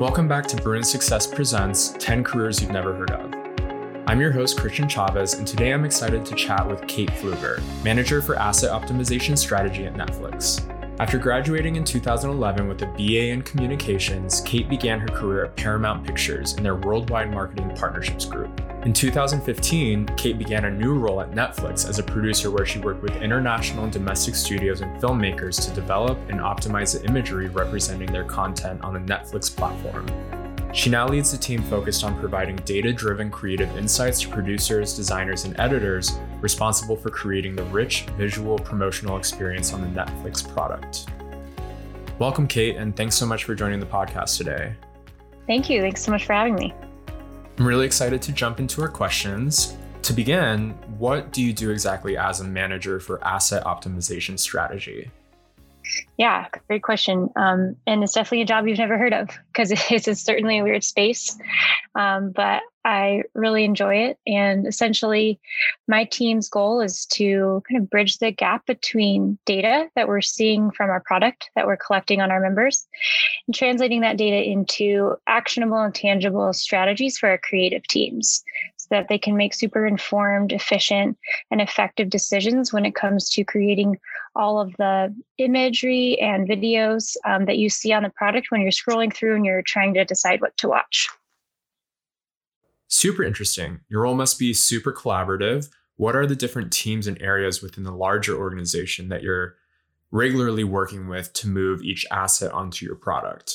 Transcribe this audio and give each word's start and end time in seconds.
Welcome 0.00 0.28
back 0.28 0.46
to 0.46 0.56
Bruin 0.56 0.82
Success 0.82 1.26
Presents 1.26 1.94
10 1.98 2.24
Careers 2.24 2.62
You've 2.62 2.70
Never 2.70 2.96
Heard 2.96 3.10
of. 3.10 3.34
I'm 4.06 4.18
your 4.18 4.32
host, 4.32 4.58
Christian 4.58 4.88
Chavez, 4.88 5.34
and 5.34 5.46
today 5.46 5.74
I'm 5.74 5.84
excited 5.84 6.24
to 6.24 6.34
chat 6.34 6.66
with 6.66 6.86
Kate 6.86 7.10
Pfluger, 7.10 7.62
Manager 7.84 8.22
for 8.22 8.34
Asset 8.34 8.70
Optimization 8.70 9.36
Strategy 9.36 9.84
at 9.84 9.92
Netflix. 9.92 10.66
After 11.00 11.16
graduating 11.16 11.76
in 11.76 11.84
2011 11.84 12.68
with 12.68 12.82
a 12.82 12.86
BA 12.88 13.30
in 13.30 13.40
Communications, 13.40 14.42
Kate 14.42 14.68
began 14.68 15.00
her 15.00 15.08
career 15.08 15.46
at 15.46 15.56
Paramount 15.56 16.06
Pictures 16.06 16.52
in 16.52 16.62
their 16.62 16.74
Worldwide 16.74 17.32
Marketing 17.32 17.74
Partnerships 17.74 18.26
Group. 18.26 18.60
In 18.84 18.92
2015, 18.92 20.04
Kate 20.18 20.36
began 20.36 20.66
a 20.66 20.70
new 20.70 20.92
role 20.92 21.22
at 21.22 21.30
Netflix 21.30 21.88
as 21.88 21.98
a 21.98 22.02
producer 22.02 22.50
where 22.50 22.66
she 22.66 22.80
worked 22.80 23.02
with 23.02 23.16
international 23.16 23.84
and 23.84 23.92
domestic 23.94 24.34
studios 24.34 24.82
and 24.82 24.94
filmmakers 25.00 25.66
to 25.66 25.74
develop 25.74 26.18
and 26.28 26.38
optimize 26.38 26.92
the 26.92 27.02
imagery 27.08 27.48
representing 27.48 28.12
their 28.12 28.24
content 28.24 28.84
on 28.84 28.92
the 28.92 29.00
Netflix 29.00 29.56
platform. 29.56 30.06
She 30.72 30.88
now 30.88 31.08
leads 31.08 31.32
the 31.32 31.38
team 31.38 31.62
focused 31.64 32.04
on 32.04 32.16
providing 32.20 32.54
data 32.58 32.92
driven 32.92 33.28
creative 33.28 33.76
insights 33.76 34.20
to 34.20 34.28
producers, 34.28 34.94
designers, 34.94 35.44
and 35.44 35.58
editors 35.58 36.12
responsible 36.40 36.94
for 36.94 37.10
creating 37.10 37.56
the 37.56 37.64
rich 37.64 38.02
visual 38.16 38.56
promotional 38.56 39.16
experience 39.16 39.72
on 39.72 39.80
the 39.80 40.00
Netflix 40.00 40.48
product. 40.54 41.06
Welcome, 42.20 42.46
Kate, 42.46 42.76
and 42.76 42.94
thanks 42.94 43.16
so 43.16 43.26
much 43.26 43.42
for 43.42 43.56
joining 43.56 43.80
the 43.80 43.86
podcast 43.86 44.36
today. 44.36 44.74
Thank 45.48 45.68
you. 45.68 45.80
Thanks 45.80 46.02
so 46.02 46.12
much 46.12 46.24
for 46.24 46.34
having 46.34 46.54
me. 46.54 46.72
I'm 47.58 47.66
really 47.66 47.84
excited 47.84 48.22
to 48.22 48.32
jump 48.32 48.60
into 48.60 48.80
our 48.80 48.88
questions. 48.88 49.76
To 50.02 50.12
begin, 50.12 50.70
what 50.98 51.32
do 51.32 51.42
you 51.42 51.52
do 51.52 51.70
exactly 51.70 52.16
as 52.16 52.40
a 52.40 52.44
manager 52.44 53.00
for 53.00 53.22
asset 53.24 53.64
optimization 53.64 54.38
strategy? 54.38 55.10
Yeah, 56.16 56.48
great 56.68 56.82
question. 56.82 57.30
Um, 57.36 57.76
and 57.86 58.02
it's 58.02 58.12
definitely 58.12 58.42
a 58.42 58.46
job 58.46 58.66
you've 58.66 58.78
never 58.78 58.98
heard 58.98 59.14
of 59.14 59.30
because 59.52 59.70
it's, 59.90 60.06
it's 60.08 60.22
certainly 60.22 60.58
a 60.58 60.64
weird 60.64 60.84
space. 60.84 61.36
Um, 61.94 62.32
but 62.32 62.62
I 62.84 63.24
really 63.34 63.64
enjoy 63.64 63.96
it. 63.96 64.18
And 64.26 64.66
essentially, 64.66 65.38
my 65.86 66.04
team's 66.04 66.48
goal 66.48 66.80
is 66.80 67.04
to 67.06 67.62
kind 67.68 67.82
of 67.82 67.90
bridge 67.90 68.18
the 68.18 68.30
gap 68.30 68.66
between 68.66 69.38
data 69.44 69.88
that 69.96 70.08
we're 70.08 70.22
seeing 70.22 70.70
from 70.70 70.88
our 70.88 71.00
product 71.00 71.50
that 71.56 71.66
we're 71.66 71.76
collecting 71.76 72.20
on 72.20 72.30
our 72.30 72.40
members 72.40 72.86
and 73.46 73.54
translating 73.54 74.00
that 74.00 74.16
data 74.16 74.42
into 74.42 75.14
actionable 75.26 75.78
and 75.78 75.94
tangible 75.94 76.52
strategies 76.52 77.18
for 77.18 77.28
our 77.28 77.38
creative 77.38 77.86
teams 77.86 78.42
so 78.76 78.86
that 78.90 79.08
they 79.08 79.18
can 79.18 79.36
make 79.36 79.52
super 79.52 79.86
informed, 79.86 80.52
efficient, 80.52 81.18
and 81.50 81.60
effective 81.60 82.08
decisions 82.08 82.72
when 82.72 82.86
it 82.86 82.94
comes 82.94 83.28
to 83.30 83.44
creating 83.44 83.98
all 84.36 84.60
of 84.60 84.72
the 84.78 85.14
imagery 85.38 86.18
and 86.20 86.48
videos 86.48 87.16
um, 87.26 87.46
that 87.46 87.58
you 87.58 87.68
see 87.68 87.92
on 87.92 88.02
the 88.02 88.10
product 88.10 88.50
when 88.50 88.60
you're 88.60 88.70
scrolling 88.70 89.12
through 89.12 89.36
and 89.36 89.44
you're 89.44 89.62
trying 89.62 89.94
to 89.94 90.04
decide 90.04 90.40
what 90.40 90.56
to 90.58 90.68
watch. 90.68 91.08
Super 92.88 93.22
interesting. 93.22 93.80
Your 93.88 94.02
role 94.02 94.14
must 94.14 94.38
be 94.38 94.52
super 94.52 94.92
collaborative. 94.92 95.68
What 95.96 96.16
are 96.16 96.26
the 96.26 96.36
different 96.36 96.72
teams 96.72 97.06
and 97.06 97.20
areas 97.22 97.62
within 97.62 97.84
the 97.84 97.92
larger 97.92 98.36
organization 98.36 99.08
that 99.10 99.22
you're 99.22 99.56
regularly 100.10 100.64
working 100.64 101.08
with 101.08 101.32
to 101.34 101.48
move 101.48 101.82
each 101.82 102.04
asset 102.10 102.52
onto 102.52 102.84
your 102.84 102.96
product? 102.96 103.54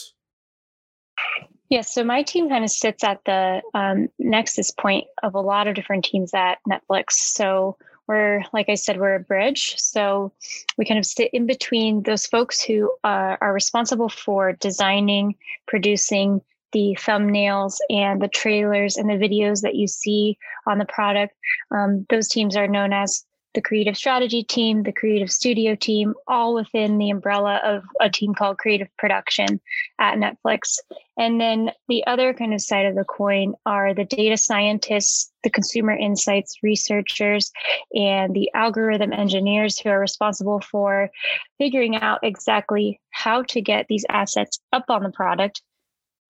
Yes, 1.69 1.93
so 1.93 2.03
my 2.03 2.21
team 2.21 2.47
kind 2.47 2.63
of 2.63 2.69
sits 2.69 3.03
at 3.03 3.19
the 3.25 3.61
um, 3.73 4.07
nexus 4.19 4.71
point 4.71 5.05
of 5.23 5.33
a 5.33 5.41
lot 5.41 5.67
of 5.67 5.75
different 5.75 6.05
teams 6.05 6.33
at 6.33 6.59
Netflix. 6.69 7.13
So 7.13 7.77
we're, 8.07 8.43
like 8.53 8.69
I 8.69 8.75
said, 8.75 8.99
we're 8.99 9.15
a 9.15 9.19
bridge. 9.19 9.75
So 9.77 10.31
we 10.77 10.85
kind 10.85 10.99
of 10.99 11.05
sit 11.05 11.31
in 11.33 11.45
between 11.45 12.03
those 12.03 12.25
folks 12.25 12.61
who 12.61 12.91
uh, 13.03 13.37
are 13.41 13.53
responsible 13.53 14.09
for 14.09 14.53
designing, 14.53 15.35
producing, 15.67 16.41
the 16.75 16.97
thumbnails 16.99 17.77
and 17.89 18.21
the 18.21 18.27
trailers 18.27 18.97
and 18.97 19.09
the 19.09 19.13
videos 19.13 19.61
that 19.61 19.75
you 19.75 19.87
see 19.87 20.37
on 20.67 20.77
the 20.77 20.85
product. 20.85 21.33
Um, 21.71 22.05
those 22.09 22.27
teams 22.27 22.57
are 22.57 22.67
known 22.67 22.91
as 22.91 23.23
the 23.55 23.61
creative 23.61 23.97
strategy 23.97 24.43
team, 24.43 24.83
the 24.83 24.91
creative 24.91 25.31
studio 25.31 25.73
team, 25.75 26.13
all 26.27 26.53
within 26.53 26.97
the 26.97 27.09
umbrella 27.09 27.59
of 27.63 27.83
a 27.99 28.09
team 28.09 28.35
called 28.35 28.57
creative 28.57 28.89
production 28.97 29.59
at 29.97 30.17
Netflix. 30.17 30.77
And 31.17 31.39
then 31.39 31.71
the 31.87 32.05
other 32.05 32.33
kind 32.33 32.53
of 32.53 32.61
side 32.61 32.85
of 32.85 32.95
the 32.95 33.05
coin 33.05 33.55
are 33.65 33.93
the 33.93 34.03
data 34.03 34.37
scientists, 34.37 35.31
the 35.43 35.49
consumer 35.49 35.93
insights 35.93 36.57
researchers, 36.61 37.51
and 37.95 38.35
the 38.35 38.51
algorithm 38.53 39.13
engineers 39.13 39.79
who 39.79 39.89
are 39.89 39.99
responsible 39.99 40.61
for 40.69 41.09
figuring 41.57 41.95
out 41.95 42.19
exactly 42.21 42.99
how 43.11 43.41
to 43.43 43.61
get 43.61 43.87
these 43.87 44.05
assets 44.09 44.59
up 44.73 44.85
on 44.89 45.03
the 45.03 45.09
product 45.09 45.61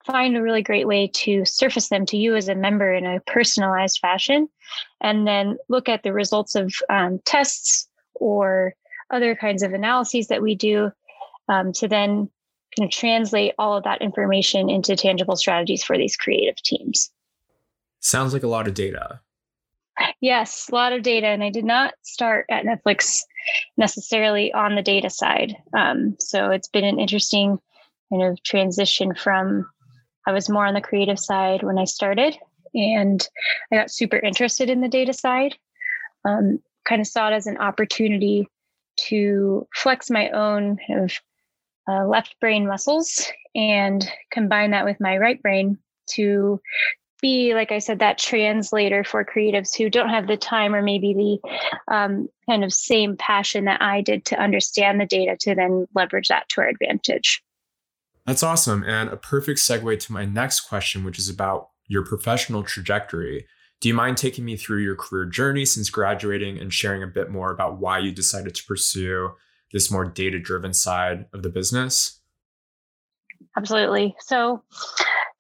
find 0.05 0.35
a 0.35 0.41
really 0.41 0.61
great 0.61 0.87
way 0.87 1.07
to 1.07 1.43
surface 1.45 1.89
them 1.89 2.05
to 2.07 2.17
you 2.17 2.35
as 2.35 2.47
a 2.47 2.55
member 2.55 2.93
in 2.93 3.05
a 3.05 3.19
personalized 3.21 3.99
fashion, 3.99 4.47
and 5.01 5.27
then 5.27 5.57
look 5.69 5.89
at 5.89 6.03
the 6.03 6.13
results 6.13 6.55
of 6.55 6.73
um, 6.89 7.19
tests 7.25 7.87
or 8.15 8.73
other 9.11 9.35
kinds 9.35 9.63
of 9.63 9.73
analyses 9.73 10.27
that 10.27 10.41
we 10.41 10.55
do 10.55 10.91
um, 11.49 11.71
to 11.73 11.87
then 11.87 12.29
kind 12.77 12.87
of 12.87 12.91
translate 12.91 13.53
all 13.57 13.77
of 13.77 13.83
that 13.83 14.01
information 14.01 14.69
into 14.69 14.95
tangible 14.95 15.35
strategies 15.35 15.83
for 15.83 15.97
these 15.97 16.15
creative 16.15 16.55
teams. 16.57 17.11
Sounds 17.99 18.33
like 18.33 18.43
a 18.43 18.47
lot 18.47 18.67
of 18.67 18.73
data. 18.73 19.19
Yes, 20.19 20.69
a 20.69 20.75
lot 20.75 20.91
of 20.91 21.03
data. 21.03 21.27
And 21.27 21.43
I 21.43 21.49
did 21.49 21.65
not 21.65 21.93
start 22.01 22.45
at 22.49 22.65
Netflix 22.65 23.21
necessarily 23.77 24.53
on 24.53 24.75
the 24.75 24.81
data 24.81 25.09
side. 25.09 25.55
Um, 25.75 26.15
so 26.19 26.51
it's 26.51 26.67
been 26.67 26.83
an 26.83 26.99
interesting 26.99 27.57
kind 28.11 28.23
of 28.23 28.41
transition 28.43 29.15
from 29.15 29.65
I 30.27 30.31
was 30.31 30.49
more 30.49 30.65
on 30.65 30.73
the 30.73 30.81
creative 30.81 31.19
side 31.19 31.63
when 31.63 31.77
I 31.77 31.85
started, 31.85 32.37
and 32.73 33.27
I 33.71 33.77
got 33.77 33.91
super 33.91 34.17
interested 34.17 34.69
in 34.69 34.81
the 34.81 34.87
data 34.87 35.13
side. 35.13 35.55
Um, 36.27 36.59
kind 36.87 37.01
of 37.01 37.07
saw 37.07 37.29
it 37.29 37.33
as 37.33 37.47
an 37.47 37.57
opportunity 37.57 38.47
to 39.07 39.67
flex 39.73 40.09
my 40.09 40.29
own 40.29 40.77
kind 40.87 41.03
of 41.03 41.13
uh, 41.87 42.07
left 42.07 42.35
brain 42.39 42.67
muscles 42.67 43.31
and 43.53 44.07
combine 44.31 44.71
that 44.71 44.85
with 44.85 44.99
my 44.99 45.17
right 45.17 45.41
brain 45.41 45.77
to 46.11 46.59
be, 47.21 47.53
like 47.53 47.71
I 47.71 47.79
said, 47.79 47.99
that 47.99 48.17
translator 48.17 49.03
for 49.03 49.25
creatives 49.25 49.75
who 49.75 49.89
don't 49.89 50.09
have 50.09 50.27
the 50.27 50.37
time 50.37 50.75
or 50.75 50.81
maybe 50.81 51.13
the 51.13 51.93
um, 51.93 52.27
kind 52.49 52.63
of 52.63 52.73
same 52.73 53.17
passion 53.17 53.65
that 53.65 53.81
I 53.81 54.01
did 54.01 54.25
to 54.25 54.39
understand 54.39 54.99
the 54.99 55.05
data 55.05 55.37
to 55.41 55.55
then 55.55 55.87
leverage 55.95 56.27
that 56.27 56.49
to 56.49 56.61
our 56.61 56.67
advantage. 56.67 57.41
That's 58.25 58.43
awesome. 58.43 58.83
And 58.83 59.09
a 59.09 59.17
perfect 59.17 59.59
segue 59.59 59.99
to 59.99 60.13
my 60.13 60.25
next 60.25 60.61
question, 60.61 61.03
which 61.03 61.19
is 61.19 61.29
about 61.29 61.69
your 61.87 62.03
professional 62.03 62.63
trajectory. 62.63 63.45
Do 63.81 63.87
you 63.87 63.93
mind 63.93 64.17
taking 64.17 64.45
me 64.45 64.57
through 64.57 64.81
your 64.81 64.95
career 64.95 65.25
journey 65.25 65.65
since 65.65 65.89
graduating 65.89 66.57
and 66.57 66.73
sharing 66.73 67.03
a 67.03 67.07
bit 67.07 67.29
more 67.29 67.51
about 67.51 67.79
why 67.79 67.99
you 67.99 68.11
decided 68.11 68.55
to 68.55 68.63
pursue 68.65 69.31
this 69.71 69.91
more 69.91 70.05
data 70.05 70.39
driven 70.39 70.73
side 70.73 71.25
of 71.33 71.43
the 71.43 71.49
business? 71.49 72.19
Absolutely. 73.57 74.15
So, 74.19 74.63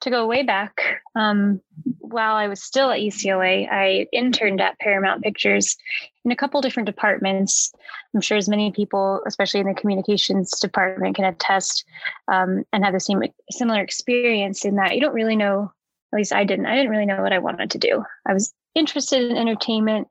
to 0.01 0.09
go 0.09 0.27
way 0.27 0.43
back, 0.43 1.01
um, 1.15 1.61
while 1.99 2.35
I 2.35 2.47
was 2.47 2.61
still 2.61 2.91
at 2.91 2.99
UCLA, 2.99 3.67
I 3.71 4.07
interned 4.11 4.61
at 4.61 4.77
Paramount 4.79 5.23
Pictures 5.23 5.75
in 6.23 6.31
a 6.31 6.35
couple 6.35 6.61
different 6.61 6.87
departments. 6.87 7.73
I'm 8.13 8.21
sure 8.21 8.37
as 8.37 8.49
many 8.49 8.71
people, 8.71 9.21
especially 9.25 9.61
in 9.61 9.67
the 9.67 9.73
communications 9.73 10.51
department, 10.59 11.15
can 11.15 11.25
attest 11.25 11.85
um, 12.27 12.63
and 12.71 12.83
have 12.83 12.93
the 12.93 12.99
same 12.99 13.21
similar 13.51 13.81
experience 13.81 14.65
in 14.65 14.75
that 14.75 14.95
you 14.95 15.01
don't 15.01 15.15
really 15.15 15.35
know. 15.35 15.71
At 16.13 16.17
least 16.17 16.33
I 16.33 16.43
didn't. 16.43 16.67
I 16.67 16.75
didn't 16.75 16.91
really 16.91 17.05
know 17.05 17.21
what 17.21 17.33
I 17.33 17.39
wanted 17.39 17.71
to 17.71 17.77
do. 17.77 18.03
I 18.27 18.33
was 18.33 18.53
interested 18.75 19.29
in 19.29 19.37
entertainment. 19.37 20.07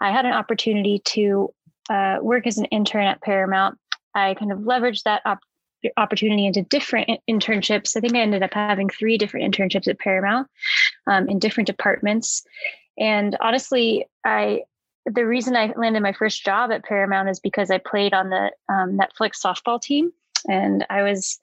I 0.00 0.12
had 0.12 0.26
an 0.26 0.32
opportunity 0.32 1.00
to 1.06 1.52
uh, 1.88 2.18
work 2.20 2.46
as 2.46 2.58
an 2.58 2.66
intern 2.66 3.06
at 3.06 3.22
Paramount. 3.22 3.78
I 4.14 4.34
kind 4.34 4.52
of 4.52 4.60
leveraged 4.60 5.04
that 5.04 5.22
op- 5.24 5.40
opportunity 5.96 6.46
into 6.46 6.62
different 6.62 7.08
internships. 7.28 7.96
I 7.96 8.00
think 8.00 8.14
I 8.14 8.20
ended 8.20 8.42
up 8.42 8.54
having 8.54 8.88
three 8.88 9.18
different 9.18 9.54
internships 9.54 9.88
at 9.88 9.98
Paramount 9.98 10.48
um, 11.06 11.28
in 11.28 11.38
different 11.38 11.66
departments. 11.66 12.44
And 12.98 13.36
honestly, 13.40 14.06
I 14.24 14.62
the 15.06 15.26
reason 15.26 15.56
I 15.56 15.72
landed 15.76 16.02
my 16.02 16.12
first 16.12 16.44
job 16.44 16.70
at 16.70 16.84
Paramount 16.84 17.30
is 17.30 17.40
because 17.40 17.70
I 17.70 17.78
played 17.78 18.12
on 18.12 18.28
the 18.28 18.50
um, 18.68 18.98
Netflix 18.98 19.42
softball 19.42 19.80
team. 19.80 20.12
And 20.46 20.86
I 20.88 21.02
was 21.02 21.38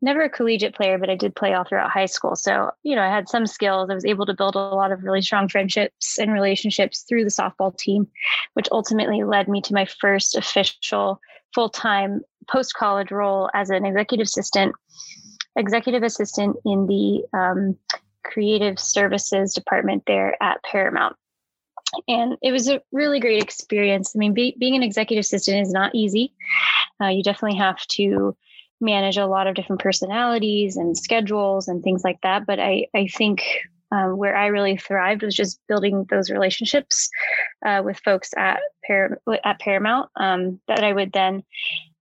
never 0.00 0.22
a 0.22 0.30
collegiate 0.30 0.74
player, 0.74 0.98
but 0.98 1.10
I 1.10 1.16
did 1.16 1.36
play 1.36 1.52
all 1.52 1.64
throughout 1.64 1.90
high 1.90 2.06
school. 2.06 2.34
So, 2.34 2.70
you 2.82 2.96
know, 2.96 3.02
I 3.02 3.08
had 3.08 3.28
some 3.28 3.46
skills. 3.46 3.90
I 3.90 3.94
was 3.94 4.06
able 4.06 4.24
to 4.24 4.34
build 4.34 4.54
a 4.54 4.58
lot 4.58 4.90
of 4.90 5.04
really 5.04 5.20
strong 5.20 5.48
friendships 5.48 6.18
and 6.18 6.32
relationships 6.32 7.04
through 7.06 7.24
the 7.24 7.30
softball 7.30 7.76
team, 7.76 8.08
which 8.54 8.68
ultimately 8.72 9.22
led 9.22 9.48
me 9.48 9.60
to 9.62 9.74
my 9.74 9.84
first 9.84 10.34
official 10.34 11.20
full 11.54 11.68
time 11.68 12.22
post 12.48 12.74
college 12.74 13.10
role 13.10 13.50
as 13.54 13.70
an 13.70 13.84
executive 13.84 14.24
assistant, 14.24 14.74
executive 15.56 16.02
assistant 16.02 16.56
in 16.64 16.86
the 16.86 17.22
um, 17.38 17.76
creative 18.24 18.78
services 18.78 19.54
department 19.54 20.04
there 20.06 20.40
at 20.42 20.62
Paramount. 20.62 21.16
And 22.06 22.36
it 22.42 22.52
was 22.52 22.68
a 22.68 22.82
really 22.92 23.18
great 23.18 23.42
experience. 23.42 24.12
I 24.14 24.18
mean, 24.18 24.34
be, 24.34 24.54
being 24.58 24.76
an 24.76 24.82
executive 24.82 25.22
assistant 25.22 25.62
is 25.62 25.72
not 25.72 25.94
easy. 25.94 26.34
Uh, 27.02 27.08
you 27.08 27.22
definitely 27.22 27.58
have 27.58 27.78
to 27.88 28.36
manage 28.80 29.16
a 29.16 29.26
lot 29.26 29.46
of 29.46 29.54
different 29.54 29.80
personalities 29.80 30.76
and 30.76 30.96
schedules 30.96 31.66
and 31.66 31.82
things 31.82 32.04
like 32.04 32.20
that. 32.22 32.46
But 32.46 32.60
I, 32.60 32.86
I 32.94 33.06
think 33.06 33.42
um, 33.90 34.16
where 34.16 34.36
I 34.36 34.46
really 34.46 34.76
thrived 34.76 35.22
was 35.22 35.34
just 35.34 35.60
building 35.68 36.06
those 36.10 36.30
relationships 36.30 37.08
uh, 37.64 37.82
with 37.84 38.00
folks 38.04 38.30
at 38.36 38.60
at 39.44 39.60
Paramount 39.60 40.10
um, 40.16 40.60
that 40.68 40.84
I 40.84 40.92
would 40.92 41.12
then 41.12 41.42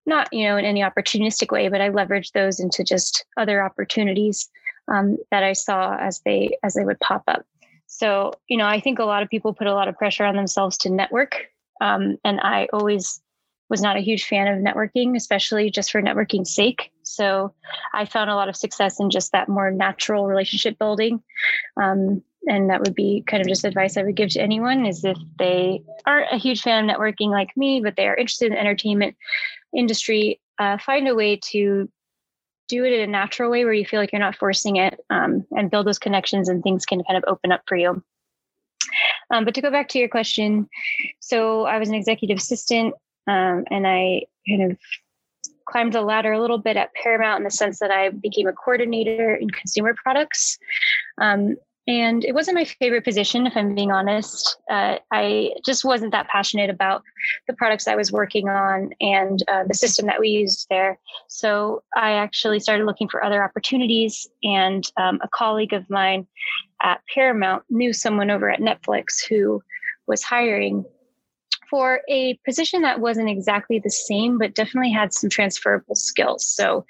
not 0.06 0.32
you 0.32 0.48
know 0.48 0.58
in 0.58 0.66
any 0.66 0.82
opportunistic 0.82 1.52
way, 1.52 1.70
but 1.70 1.82
I 1.82 1.90
leveraged 1.90 2.32
those 2.34 2.60
into 2.60 2.84
just 2.84 3.26
other 3.38 3.64
opportunities 3.64 4.50
um, 4.88 5.18
that 5.32 5.44
I 5.44 5.54
saw 5.54 5.98
as 5.98 6.22
they 6.26 6.58
as 6.64 6.74
they 6.74 6.86
would 6.86 7.00
pop 7.00 7.24
up. 7.28 7.46
So 7.88 8.34
you 8.48 8.58
know 8.58 8.68
I 8.68 8.80
think 8.80 9.00
a 9.00 9.06
lot 9.06 9.24
of 9.24 9.30
people 9.30 9.54
put 9.54 9.68
a 9.68 9.74
lot 9.74 9.88
of 9.88 9.98
pressure 9.98 10.26
on 10.26 10.36
themselves 10.36 10.78
to 10.80 10.90
network, 10.90 11.48
um, 11.82 12.18
and 12.24 12.40
I 12.42 12.68
always 12.74 13.22
was 13.70 13.82
not 13.82 13.98
a 13.98 14.02
huge 14.02 14.26
fan 14.26 14.48
of 14.48 14.60
networking, 14.60 15.16
especially 15.16 15.70
just 15.70 15.92
for 15.92 16.02
networking's 16.02 16.54
sake. 16.54 16.92
So 17.08 17.54
I 17.94 18.06
found 18.06 18.30
a 18.30 18.36
lot 18.36 18.50
of 18.50 18.56
success 18.56 19.00
in 19.00 19.10
just 19.10 19.32
that 19.32 19.50
more 19.50 19.72
natural 19.72 20.28
relationship 20.28 20.78
building. 20.78 21.22
Um, 21.82 22.24
and 22.48 22.70
that 22.70 22.80
would 22.82 22.96
be 22.96 23.24
kind 23.28 23.42
of 23.42 23.48
just 23.48 23.66
advice 23.66 23.98
I 23.98 24.04
would 24.04 24.16
give 24.16 24.30
to 24.30 24.42
anyone 24.42 24.86
is 24.86 25.04
if 25.04 25.18
they 25.38 25.84
aren't 26.06 26.32
a 26.32 26.38
huge 26.38 26.62
fan 26.62 26.90
of 26.90 26.96
networking 26.96 27.30
like 27.30 27.56
me, 27.58 27.82
but 27.82 27.96
they 27.96 28.08
are 28.08 28.16
interested 28.16 28.48
in 28.48 28.54
the 28.54 28.60
entertainment 28.60 29.16
industry, 29.76 30.40
uh, 30.60 30.78
find 30.78 31.08
a 31.08 31.16
way 31.16 31.38
to 31.52 31.90
do 32.68 32.84
it 32.84 32.94
in 32.94 33.02
a 33.02 33.12
natural 33.12 33.50
way 33.50 33.64
where 33.64 33.74
you 33.74 33.86
feel 33.86 34.00
like 34.00 34.12
you're 34.12 34.20
not 34.20 34.36
forcing 34.36 34.78
it 34.78 35.00
um, 35.10 35.46
and 35.52 35.72
build 35.72 35.88
those 35.88 36.00
connections 36.00 36.50
and 36.50 36.64
things 36.64 36.86
can 36.86 37.04
kind 37.04 37.18
of 37.18 37.24
open 37.28 37.52
up 37.52 37.62
for 37.66 37.76
you. 37.76 38.02
Um, 39.32 39.46
but 39.46 39.54
to 39.56 39.62
go 39.62 39.72
back 39.72 39.90
to 39.90 40.00
your 40.00 40.10
question, 40.10 40.70
so 41.20 41.66
I 41.66 41.80
was 41.80 41.90
an 41.90 41.96
executive 41.96 42.38
assistant 42.38 42.94
um, 43.28 43.66
and 43.70 43.86
I 43.86 44.24
kind 44.48 44.72
of 44.72 44.78
climbed 45.70 45.94
the 45.94 46.02
ladder 46.02 46.32
a 46.32 46.42
little 46.42 46.58
bit 46.58 46.78
at 46.78 46.94
Paramount 46.94 47.40
in 47.40 47.44
the 47.44 47.52
sense 47.52 47.80
that 47.80 47.92
I 47.92 48.10
became 48.10 48.48
a 48.48 48.54
coordinator 48.54 49.36
in 49.36 49.50
consumer 49.50 49.94
products. 49.94 50.58
Um, 51.20 51.56
and 51.88 52.26
it 52.26 52.34
wasn't 52.34 52.56
my 52.56 52.66
favorite 52.66 53.06
position, 53.06 53.48
if 53.48 53.56
I'm 53.56 53.74
being 53.74 53.92
honest. 53.92 54.58
Uh, 54.70 54.98
I 55.12 55.52
just 55.66 55.86
wasn't 55.86 56.12
that 56.12 56.28
passionate 56.28 56.70
about 56.70 57.02
the 57.48 57.54
products 57.54 57.88
I 57.88 57.96
was 57.96 58.12
working 58.12 58.50
on 58.50 58.92
and 59.00 59.42
uh, 59.48 59.64
the 59.66 59.74
system 59.74 60.06
that 60.08 60.20
we 60.20 60.28
used 60.28 60.68
there. 60.70 61.00
So 61.30 61.84
I 61.96 62.12
actually 62.12 62.60
started 62.60 62.86
looking 62.86 63.08
for 63.08 63.24
other 63.24 63.42
opportunities. 63.42 64.28
And 64.44 64.84
um, 64.98 65.20
a 65.24 65.30
colleague 65.30 65.72
of 65.72 65.90
mine 65.90 66.28
at 66.82 67.00
Paramount 67.14 67.64
knew 67.70 67.94
someone 67.94 68.30
over 68.30 68.50
at 68.50 68.60
Netflix 68.60 69.26
who 69.28 69.64
was 70.08 70.24
hiring 70.24 70.84
for 71.70 72.02
a 72.10 72.40
position 72.46 72.82
that 72.82 73.00
wasn't 73.00 73.30
exactly 73.30 73.80
the 73.80 73.90
same, 73.90 74.38
but 74.38 74.56
definitely 74.56 74.92
had 74.92 75.14
some 75.14 75.30
transferable 75.30 75.96
skills. 75.96 76.46
So, 76.46 76.86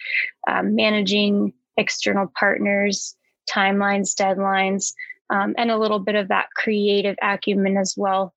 um, 0.48 0.76
managing 0.76 1.54
external 1.78 2.32
partners, 2.40 3.16
timelines, 3.50 4.16
deadlines, 4.16 4.94
um, 5.30 5.54
and 5.58 5.72
a 5.72 5.78
little 5.78 6.00
bit 6.00 6.16
of 6.16 6.28
that 6.30 6.48
creative 6.56 7.16
acumen 7.22 7.78
as 7.78 7.96
well. 7.98 8.34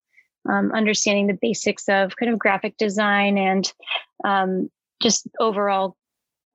Um, 0.49 0.73
understanding 0.73 1.27
the 1.27 1.39
basics 1.41 1.89
of 1.89 2.17
kind 2.17 2.33
of 2.33 2.39
graphic 2.39 2.77
design 2.79 3.37
and 3.37 3.71
um, 4.25 4.71
just 5.03 5.29
overall 5.39 5.97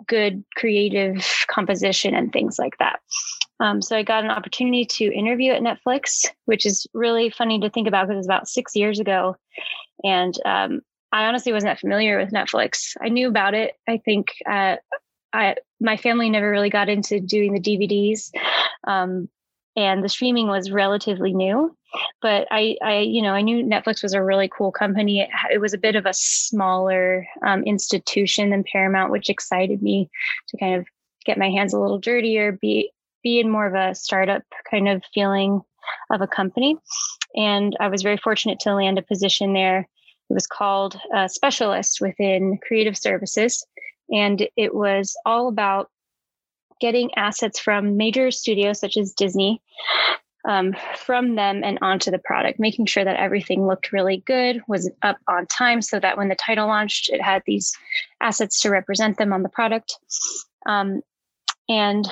good 0.07 0.43
creative 0.55 1.25
composition 1.47 2.13
and 2.13 2.31
things 2.31 2.59
like 2.59 2.77
that. 2.79 2.99
Um, 3.59 3.81
so 3.81 3.95
I 3.95 4.03
got 4.03 4.23
an 4.23 4.31
opportunity 4.31 4.85
to 4.85 5.13
interview 5.13 5.53
at 5.53 5.61
Netflix, 5.61 6.25
which 6.45 6.65
is 6.65 6.85
really 6.93 7.29
funny 7.29 7.59
to 7.59 7.69
think 7.69 7.87
about 7.87 8.07
because 8.07 8.15
it 8.15 8.17
was 8.17 8.27
about 8.27 8.47
six 8.47 8.75
years 8.75 8.99
ago. 8.99 9.37
And 10.03 10.37
um, 10.45 10.81
I 11.11 11.25
honestly 11.25 11.53
wasn't 11.53 11.71
that 11.71 11.79
familiar 11.79 12.17
with 12.17 12.31
Netflix. 12.31 12.97
I 13.01 13.09
knew 13.09 13.29
about 13.29 13.53
it. 13.53 13.75
I 13.87 13.97
think 14.03 14.33
uh, 14.49 14.75
I, 15.31 15.55
my 15.79 15.95
family 15.95 16.29
never 16.29 16.51
really 16.51 16.69
got 16.69 16.89
into 16.89 17.19
doing 17.19 17.53
the 17.53 17.61
DVDs. 17.61 18.31
Um, 18.85 19.29
and 19.75 20.03
the 20.03 20.09
streaming 20.09 20.47
was 20.47 20.71
relatively 20.71 21.33
new 21.33 21.75
but 22.21 22.47
I, 22.51 22.77
I 22.83 22.99
you 22.99 23.21
know 23.21 23.33
i 23.33 23.41
knew 23.41 23.63
netflix 23.63 24.03
was 24.03 24.13
a 24.13 24.23
really 24.23 24.49
cool 24.49 24.71
company. 24.71 25.21
It, 25.21 25.29
it 25.53 25.57
was 25.59 25.73
a 25.73 25.77
bit 25.77 25.95
of 25.95 26.05
a 26.05 26.13
smaller 26.13 27.25
um, 27.45 27.63
institution 27.63 28.49
than 28.49 28.63
paramount 28.71 29.11
which 29.11 29.29
excited 29.29 29.81
me 29.81 30.09
to 30.49 30.57
kind 30.57 30.75
of 30.75 30.85
get 31.25 31.37
my 31.37 31.49
hands 31.49 31.73
a 31.73 31.79
little 31.79 31.99
dirtier 31.99 32.51
be 32.53 32.91
be 33.23 33.39
in 33.39 33.49
more 33.49 33.65
of 33.65 33.73
a 33.73 33.95
startup 33.95 34.43
kind 34.69 34.87
of 34.87 35.03
feeling 35.13 35.61
of 36.11 36.21
a 36.21 36.27
company. 36.27 36.77
And 37.35 37.75
i 37.79 37.87
was 37.87 38.03
very 38.03 38.17
fortunate 38.17 38.59
to 38.61 38.75
land 38.75 38.97
a 38.97 39.01
position 39.01 39.53
there. 39.53 39.87
It 40.29 40.33
was 40.33 40.47
called 40.47 40.99
a 41.13 41.29
specialist 41.29 41.99
within 42.01 42.59
creative 42.67 42.97
services 42.97 43.65
and 44.11 44.47
it 44.55 44.73
was 44.73 45.15
all 45.25 45.47
about 45.47 45.89
getting 46.85 47.09
assets 47.15 47.57
from 47.57 47.97
major 47.97 48.29
studios 48.29 48.79
such 48.79 48.95
as 48.95 49.11
Disney 49.13 49.59
um, 50.47 50.75
from 50.95 51.33
them 51.33 51.63
and 51.63 51.79
onto 51.81 52.11
the 52.11 52.19
product, 52.19 52.59
making 52.59 52.85
sure 52.85 53.03
that 53.03 53.15
everything 53.15 53.65
looked 53.65 53.91
really 53.91 54.17
good, 54.27 54.61
was 54.67 54.87
up 55.01 55.17
on 55.27 55.47
time, 55.47 55.81
so 55.81 55.99
that 55.99 56.15
when 56.15 56.27
the 56.27 56.35
title 56.35 56.67
launched, 56.67 57.09
it 57.09 57.23
had 57.23 57.41
these 57.47 57.75
assets 58.21 58.61
to 58.61 58.69
represent 58.69 59.17
them 59.17 59.33
on 59.33 59.41
the 59.41 59.49
product. 59.49 59.97
Um, 60.67 61.01
and 61.67 62.07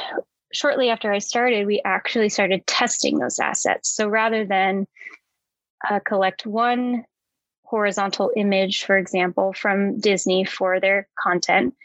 shortly 0.52 0.90
after 0.90 1.14
I 1.14 1.20
started, 1.20 1.68
we 1.68 1.80
actually 1.86 2.30
started 2.30 2.66
testing 2.66 3.20
those 3.20 3.38
assets. 3.38 3.94
So 3.96 4.08
rather 4.08 4.44
than 4.44 4.88
uh, 5.88 6.00
collect 6.00 6.48
one 6.48 7.06
horizontal 7.62 8.32
image, 8.36 8.86
for 8.86 8.98
example, 8.98 9.54
from 9.54 10.00
Disney 10.00 10.46
for 10.46 10.80
their 10.80 11.08
content, 11.20 11.76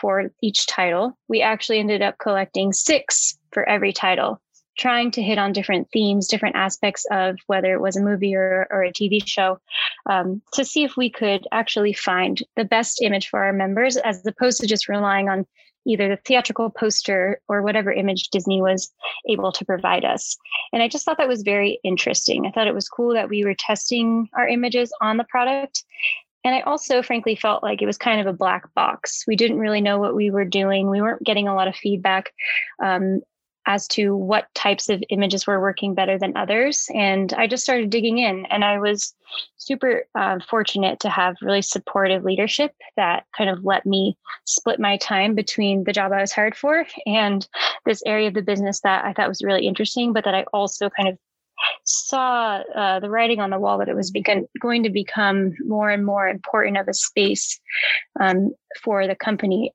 for 0.00 0.30
each 0.42 0.66
title. 0.66 1.16
We 1.28 1.42
actually 1.42 1.78
ended 1.78 2.02
up 2.02 2.18
collecting 2.18 2.72
six 2.72 3.38
for 3.52 3.68
every 3.68 3.92
title, 3.92 4.40
trying 4.78 5.10
to 5.12 5.22
hit 5.22 5.38
on 5.38 5.52
different 5.52 5.88
themes, 5.92 6.28
different 6.28 6.56
aspects 6.56 7.04
of 7.10 7.36
whether 7.46 7.72
it 7.74 7.80
was 7.80 7.96
a 7.96 8.02
movie 8.02 8.34
or, 8.34 8.66
or 8.70 8.82
a 8.82 8.92
TV 8.92 9.26
show, 9.26 9.58
um, 10.08 10.42
to 10.54 10.64
see 10.64 10.84
if 10.84 10.96
we 10.96 11.10
could 11.10 11.46
actually 11.52 11.92
find 11.92 12.42
the 12.56 12.64
best 12.64 13.02
image 13.02 13.28
for 13.28 13.42
our 13.44 13.52
members 13.52 13.96
as 13.96 14.24
opposed 14.26 14.60
to 14.60 14.66
just 14.66 14.88
relying 14.88 15.28
on 15.28 15.46
either 15.86 16.08
the 16.08 16.18
theatrical 16.26 16.70
poster 16.70 17.40
or 17.48 17.62
whatever 17.62 17.92
image 17.92 18.28
Disney 18.28 18.60
was 18.60 18.92
able 19.28 19.50
to 19.52 19.64
provide 19.64 20.04
us. 20.04 20.36
And 20.72 20.82
I 20.82 20.88
just 20.88 21.04
thought 21.04 21.18
that 21.18 21.28
was 21.28 21.42
very 21.42 21.80
interesting. 21.82 22.46
I 22.46 22.50
thought 22.50 22.66
it 22.66 22.74
was 22.74 22.88
cool 22.88 23.14
that 23.14 23.28
we 23.30 23.44
were 23.44 23.54
testing 23.54 24.28
our 24.34 24.46
images 24.46 24.92
on 25.00 25.16
the 25.16 25.24
product 25.24 25.84
and 26.44 26.54
I 26.54 26.60
also, 26.60 27.02
frankly, 27.02 27.36
felt 27.36 27.62
like 27.62 27.82
it 27.82 27.86
was 27.86 27.98
kind 27.98 28.20
of 28.20 28.26
a 28.26 28.36
black 28.36 28.72
box. 28.74 29.24
We 29.26 29.36
didn't 29.36 29.58
really 29.58 29.80
know 29.80 29.98
what 29.98 30.14
we 30.14 30.30
were 30.30 30.44
doing. 30.44 30.88
We 30.88 31.02
weren't 31.02 31.22
getting 31.22 31.48
a 31.48 31.54
lot 31.54 31.68
of 31.68 31.76
feedback 31.76 32.32
um, 32.82 33.20
as 33.66 33.86
to 33.86 34.16
what 34.16 34.46
types 34.54 34.88
of 34.88 35.02
images 35.10 35.46
were 35.46 35.60
working 35.60 35.94
better 35.94 36.18
than 36.18 36.36
others. 36.36 36.88
And 36.94 37.32
I 37.34 37.46
just 37.46 37.62
started 37.62 37.90
digging 37.90 38.18
in. 38.18 38.46
And 38.46 38.64
I 38.64 38.78
was 38.78 39.14
super 39.58 40.06
uh, 40.14 40.38
fortunate 40.48 40.98
to 41.00 41.10
have 41.10 41.36
really 41.42 41.62
supportive 41.62 42.24
leadership 42.24 42.72
that 42.96 43.26
kind 43.36 43.50
of 43.50 43.62
let 43.62 43.84
me 43.84 44.16
split 44.46 44.80
my 44.80 44.96
time 44.96 45.34
between 45.34 45.84
the 45.84 45.92
job 45.92 46.10
I 46.10 46.22
was 46.22 46.32
hired 46.32 46.56
for 46.56 46.86
and 47.04 47.46
this 47.84 48.02
area 48.06 48.28
of 48.28 48.34
the 48.34 48.42
business 48.42 48.80
that 48.80 49.04
I 49.04 49.12
thought 49.12 49.28
was 49.28 49.44
really 49.44 49.66
interesting, 49.66 50.14
but 50.14 50.24
that 50.24 50.34
I 50.34 50.44
also 50.54 50.88
kind 50.88 51.10
of 51.10 51.18
saw 51.84 52.62
uh, 52.74 53.00
the 53.00 53.10
writing 53.10 53.40
on 53.40 53.50
the 53.50 53.58
wall 53.58 53.78
that 53.78 53.88
it 53.88 53.96
was 53.96 54.12
going 54.60 54.82
to 54.82 54.90
become 54.90 55.54
more 55.60 55.90
and 55.90 56.04
more 56.04 56.28
important 56.28 56.76
of 56.76 56.88
a 56.88 56.94
space 56.94 57.60
um, 58.20 58.52
for 58.82 59.06
the 59.06 59.16
company 59.16 59.72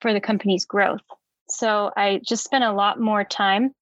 for 0.00 0.12
the 0.12 0.20
company's 0.20 0.64
growth. 0.64 1.00
So 1.48 1.92
I 1.96 2.20
just 2.26 2.44
spent 2.44 2.64
a 2.64 2.72
lot 2.72 3.00
more 3.00 3.24
time 3.24 3.74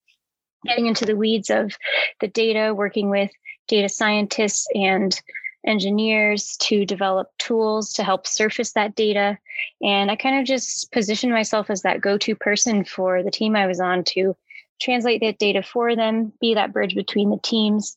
getting 0.64 0.86
into 0.86 1.04
the 1.04 1.16
weeds 1.16 1.50
of 1.50 1.76
the 2.20 2.28
data, 2.28 2.74
working 2.74 3.10
with 3.10 3.30
data 3.68 3.88
scientists 3.88 4.66
and 4.74 5.18
engineers 5.66 6.56
to 6.58 6.84
develop 6.86 7.28
tools 7.38 7.92
to 7.94 8.04
help 8.04 8.26
surface 8.26 8.72
that 8.72 8.94
data. 8.94 9.36
And 9.82 10.10
I 10.10 10.16
kind 10.16 10.38
of 10.38 10.46
just 10.46 10.92
positioned 10.92 11.32
myself 11.32 11.70
as 11.70 11.82
that 11.82 12.00
go 12.00 12.18
to 12.18 12.36
person 12.36 12.84
for 12.84 13.22
the 13.22 13.30
team 13.30 13.56
I 13.56 13.66
was 13.66 13.80
on 13.80 14.04
to 14.04 14.36
translate 14.80 15.20
that 15.22 15.38
data 15.38 15.62
for 15.62 15.96
them, 15.96 16.32
be 16.40 16.54
that 16.54 16.72
bridge 16.72 16.94
between 16.94 17.30
the 17.30 17.40
teams, 17.42 17.96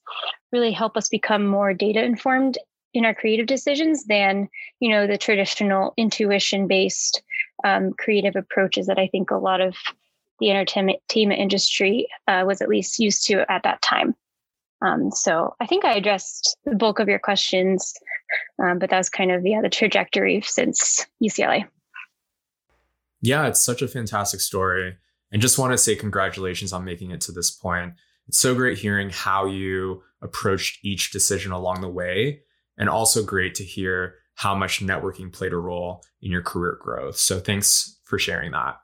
really 0.52 0.72
help 0.72 0.98
us 0.98 1.10
become 1.10 1.46
more 1.46 1.74
data 1.74 2.04
informed 2.04 2.58
in 2.94 3.06
our 3.06 3.14
creative 3.14 3.46
decisions 3.46 4.06
than 4.06 4.50
you 4.80 4.90
know 4.90 5.06
the 5.06 5.18
traditional 5.18 5.94
intuition 5.98 6.68
based 6.68 7.22
um, 7.64 7.94
creative 7.94 8.36
approaches 8.36 8.88
that 8.88 8.98
I 8.98 9.08
think 9.08 9.32
a 9.32 9.38
lot 9.38 9.62
of 9.62 9.76
the 10.40 10.50
entertainment 10.50 11.02
industry 11.40 12.08
uh, 12.28 12.44
was 12.48 12.62
at 12.62 12.70
least 12.70 13.00
used 13.00 13.26
to 13.28 13.50
at 13.52 13.64
that 13.64 13.82
time. 13.82 14.16
Um, 14.82 15.12
so 15.12 15.54
I 15.60 15.66
think 15.66 15.84
I 15.84 15.96
addressed 15.96 16.58
the 16.64 16.76
bulk 16.76 17.00
of 17.00 17.10
your 17.10 17.20
questions, 17.20 17.94
um, 18.64 18.80
but 18.80 18.90
that 18.90 18.98
was 18.98 19.10
kind 19.10 19.32
of 19.32 19.46
yeah 19.46 19.62
the 19.62 19.70
trajectory 19.70 20.42
since 20.42 21.06
UCLA. 21.22 21.68
Yeah, 23.22 23.48
it's 23.48 23.62
such 23.62 23.82
a 23.82 23.88
fantastic 23.88 24.40
story. 24.40 24.98
And 25.32 25.42
just 25.42 25.60
want 25.60 25.72
to 25.74 25.78
say 25.78 25.96
congratulations 25.96 26.74
on 26.74 26.86
making 26.86 27.12
it 27.12 27.22
to 27.22 27.32
this 27.32 27.52
point. 27.52 27.94
It's 28.28 28.40
so 28.40 28.56
great 28.56 28.78
hearing 28.78 29.10
how 29.10 29.46
you 29.46 30.04
approached 30.22 30.84
each 30.84 31.12
decision 31.12 31.52
along 31.52 31.82
the 31.82 31.90
way, 31.90 32.42
and 32.78 32.90
also 32.90 33.24
great 33.24 33.56
to 33.56 33.64
hear 33.64 34.16
how 34.36 34.56
much 34.56 34.80
networking 34.80 35.32
played 35.32 35.54
a 35.54 35.58
role 35.58 36.04
in 36.22 36.32
your 36.32 36.42
career 36.42 36.78
growth. 36.82 37.18
So 37.18 37.40
thanks 37.40 38.00
for 38.04 38.18
sharing 38.18 38.52
that. 38.52 38.78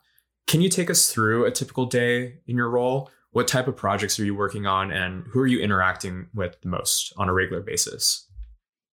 Can 0.47 0.61
you 0.61 0.69
take 0.69 0.89
us 0.89 1.11
through 1.11 1.45
a 1.45 1.51
typical 1.51 1.85
day 1.85 2.39
in 2.45 2.55
your 2.57 2.69
role? 2.69 3.09
What 3.31 3.47
type 3.47 3.67
of 3.67 3.75
projects 3.75 4.19
are 4.19 4.25
you 4.25 4.35
working 4.35 4.65
on 4.65 4.91
and 4.91 5.25
who 5.31 5.39
are 5.39 5.47
you 5.47 5.59
interacting 5.59 6.27
with 6.33 6.59
the 6.61 6.69
most 6.69 7.13
on 7.17 7.29
a 7.29 7.33
regular 7.33 7.61
basis? 7.61 8.27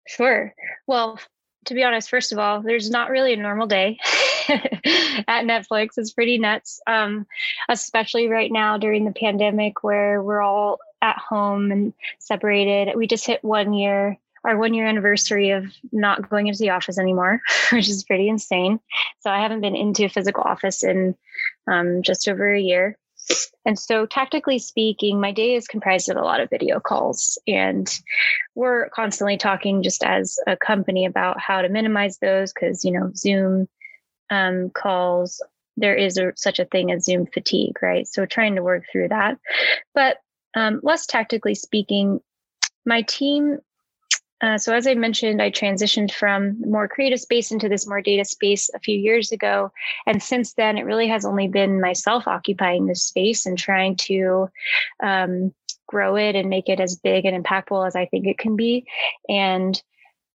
Sure. 0.07 0.53
Well, 0.87 1.19
to 1.65 1.73
be 1.73 1.83
honest, 1.83 2.09
first 2.09 2.31
of 2.31 2.39
all, 2.39 2.61
there's 2.61 2.89
not 2.89 3.09
really 3.09 3.33
a 3.33 3.37
normal 3.37 3.67
day 3.67 3.97
at 4.49 5.45
Netflix. 5.45 5.89
It's 5.97 6.11
pretty 6.11 6.37
nuts, 6.37 6.81
um, 6.87 7.27
especially 7.69 8.27
right 8.27 8.51
now 8.51 8.77
during 8.77 9.05
the 9.05 9.11
pandemic 9.11 9.83
where 9.83 10.23
we're 10.23 10.41
all 10.41 10.79
at 11.01 11.17
home 11.17 11.71
and 11.71 11.93
separated. 12.19 12.95
We 12.95 13.07
just 13.07 13.27
hit 13.27 13.43
one 13.43 13.73
year, 13.73 14.17
our 14.43 14.57
one 14.57 14.73
year 14.73 14.87
anniversary 14.87 15.51
of 15.51 15.65
not 15.91 16.29
going 16.29 16.47
into 16.47 16.59
the 16.59 16.71
office 16.71 16.97
anymore, 16.97 17.41
which 17.71 17.89
is 17.89 18.03
pretty 18.03 18.27
insane. 18.27 18.79
So 19.19 19.29
I 19.29 19.39
haven't 19.39 19.61
been 19.61 19.75
into 19.75 20.05
a 20.05 20.09
physical 20.09 20.43
office 20.43 20.83
in 20.83 21.15
um, 21.67 22.01
just 22.01 22.27
over 22.27 22.53
a 22.53 22.61
year. 22.61 22.97
And 23.65 23.77
so, 23.77 24.05
tactically 24.05 24.59
speaking, 24.59 25.19
my 25.19 25.31
day 25.31 25.55
is 25.55 25.67
comprised 25.67 26.09
of 26.09 26.17
a 26.17 26.21
lot 26.21 26.41
of 26.41 26.49
video 26.49 26.79
calls. 26.79 27.37
And 27.47 27.87
we're 28.55 28.89
constantly 28.89 29.37
talking 29.37 29.83
just 29.83 30.03
as 30.03 30.37
a 30.47 30.57
company 30.57 31.05
about 31.05 31.39
how 31.39 31.61
to 31.61 31.69
minimize 31.69 32.17
those 32.17 32.53
because, 32.53 32.83
you 32.83 32.91
know, 32.91 33.11
Zoom 33.15 33.67
um, 34.29 34.69
calls, 34.71 35.43
there 35.77 35.95
is 35.95 36.17
a, 36.17 36.33
such 36.35 36.59
a 36.59 36.65
thing 36.65 36.91
as 36.91 37.05
Zoom 37.05 37.27
fatigue, 37.27 37.81
right? 37.81 38.07
So, 38.07 38.25
trying 38.25 38.55
to 38.55 38.63
work 38.63 38.83
through 38.91 39.09
that. 39.09 39.37
But 39.93 40.17
um, 40.55 40.79
less 40.83 41.05
tactically 41.05 41.55
speaking, 41.55 42.19
my 42.85 43.03
team 43.03 43.59
uh, 44.41 44.57
so 44.57 44.73
as 44.73 44.87
I 44.87 44.95
mentioned, 44.95 45.41
I 45.41 45.51
transitioned 45.51 46.11
from 46.11 46.59
more 46.61 46.87
creative 46.87 47.19
space 47.19 47.51
into 47.51 47.69
this 47.69 47.87
more 47.87 48.01
data 48.01 48.25
space 48.25 48.69
a 48.73 48.79
few 48.79 48.97
years 48.97 49.31
ago. 49.31 49.71
And 50.07 50.21
since 50.21 50.53
then, 50.53 50.77
it 50.77 50.85
really 50.85 51.07
has 51.07 51.25
only 51.25 51.47
been 51.47 51.79
myself 51.79 52.27
occupying 52.27 52.85
this 52.85 53.03
space 53.03 53.45
and 53.45 53.57
trying 53.57 53.95
to 53.97 54.49
um, 55.01 55.53
grow 55.87 56.15
it 56.15 56.35
and 56.35 56.49
make 56.49 56.69
it 56.69 56.79
as 56.79 56.95
big 56.95 57.25
and 57.25 57.43
impactful 57.43 57.85
as 57.85 57.95
I 57.95 58.05
think 58.07 58.25
it 58.25 58.37
can 58.39 58.55
be. 58.55 58.85
And 59.29 59.81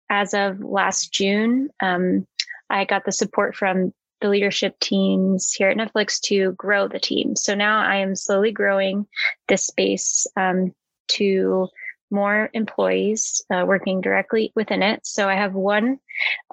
as 0.09 0.35
of 0.35 0.61
last 0.61 1.13
June, 1.13 1.71
um, 1.81 2.27
I 2.71 2.85
got 2.85 3.05
the 3.05 3.13
support 3.13 3.57
from 3.57 3.93
the 4.21 4.29
leadership 4.29 4.79
teams 4.81 5.53
here 5.53 5.69
at 5.69 5.77
Netflix 5.77 6.21
to 6.23 6.53
grow 6.53 6.89
the 6.89 7.01
team. 7.01 7.37
So 7.37 7.55
now 7.55 7.81
I 7.81 7.97
am 7.97 8.15
slowly 8.15 8.51
growing 8.51 9.07
this 9.49 9.67
space 9.67 10.27
um, 10.37 10.75
to 11.09 11.69
more 12.11 12.51
employees 12.53 13.45
uh, 13.51 13.65
working 13.67 14.01
directly 14.01 14.53
within 14.55 14.83
it. 14.83 15.07
So 15.07 15.29
I 15.29 15.35
have 15.35 15.55
one 15.55 15.99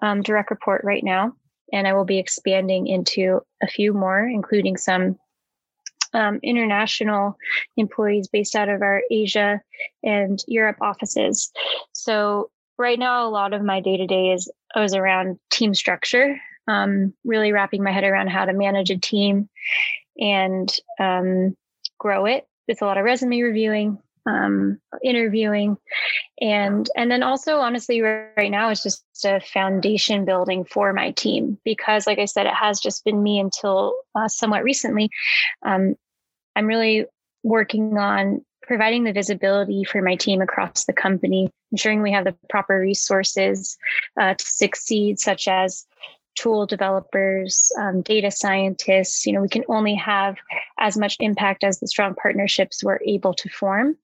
um, 0.02 0.22
direct 0.22 0.52
report 0.52 0.82
right 0.84 1.04
now, 1.04 1.34
and 1.72 1.88
I 1.88 1.94
will 1.94 2.06
be 2.06 2.20
expanding 2.20 2.88
into 2.88 3.42
a 3.62 3.68
few 3.68 3.94
more, 3.94 4.28
including 4.28 4.78
some 4.78 5.18
um, 6.14 6.40
international 6.44 7.38
employees 7.78 8.28
based 8.28 8.56
out 8.56 8.70
of 8.70 8.82
our 8.82 9.02
Asia 9.10 9.62
and 10.04 10.44
Europe 10.48 10.78
offices. 10.82 11.52
So 11.94 12.52
right 12.78 13.00
now, 13.00 13.28
a 13.28 13.30
lot 13.30 13.54
of 13.54 13.64
my 13.64 13.82
day 13.82 13.98
to 13.98 14.08
day 14.08 14.32
is 14.32 14.52
is 14.76 14.96
around 14.96 15.40
team 15.52 15.74
structure, 15.74 16.40
um, 16.68 17.14
really 17.24 17.52
wrapping 17.52 17.84
my 17.84 17.92
head 17.92 18.04
around 18.04 18.30
how 18.30 18.46
to 18.46 18.54
manage 18.54 18.90
a 18.90 18.98
team 18.98 19.50
and 20.18 20.76
um, 21.00 21.56
grow 22.00 22.26
it. 22.26 22.48
It's 22.68 22.82
a 22.82 22.86
lot 22.86 22.98
of 22.98 23.04
resume 23.04 23.42
reviewing, 23.42 24.00
um, 24.26 24.80
interviewing 25.04 25.78
and 26.42 26.90
and 26.96 27.12
then 27.12 27.24
also 27.24 27.58
honestly 27.58 28.02
right 28.02 28.52
now 28.52 28.70
it's 28.70 28.84
just 28.84 29.04
a 29.26 29.40
foundation 29.42 30.26
building 30.26 30.64
for 30.64 30.94
my 30.94 31.12
team 31.12 31.58
because 31.64 32.08
like 32.08 32.20
i 32.20 32.26
said 32.26 32.46
it 32.46 32.54
has 32.54 32.80
just 32.80 33.04
been 33.04 33.22
me 33.22 33.40
until 33.40 33.94
uh, 34.16 34.28
somewhat 34.28 34.64
recently 34.64 35.10
um, 35.66 35.96
i'm 36.56 36.68
really 36.68 37.06
working 37.44 37.98
on 37.98 38.44
providing 38.62 39.04
the 39.04 39.12
visibility 39.12 39.84
for 39.84 40.02
my 40.02 40.16
team 40.16 40.42
across 40.42 40.86
the 40.86 40.94
company 40.94 41.50
ensuring 41.72 42.02
we 42.02 42.12
have 42.12 42.24
the 42.24 42.36
proper 42.50 42.80
resources 42.80 43.78
uh, 44.20 44.34
to 44.34 44.46
succeed 44.46 45.20
such 45.20 45.48
as 45.48 45.86
tool 46.36 46.66
developers, 46.66 47.72
um, 47.80 48.02
data 48.02 48.32
scientists. 48.32 49.26
You 49.26 49.34
know, 49.34 49.42
we 49.42 49.50
can 49.50 49.64
only 49.68 49.96
have 49.96 50.38
as 50.80 50.98
much 50.98 51.18
impact 51.20 51.64
as 51.64 51.80
the 51.80 51.88
strong 51.88 52.16
partnerships 52.16 52.84
we're 52.84 53.00
able 53.06 53.34
to 53.36 53.50
form. 53.50 53.98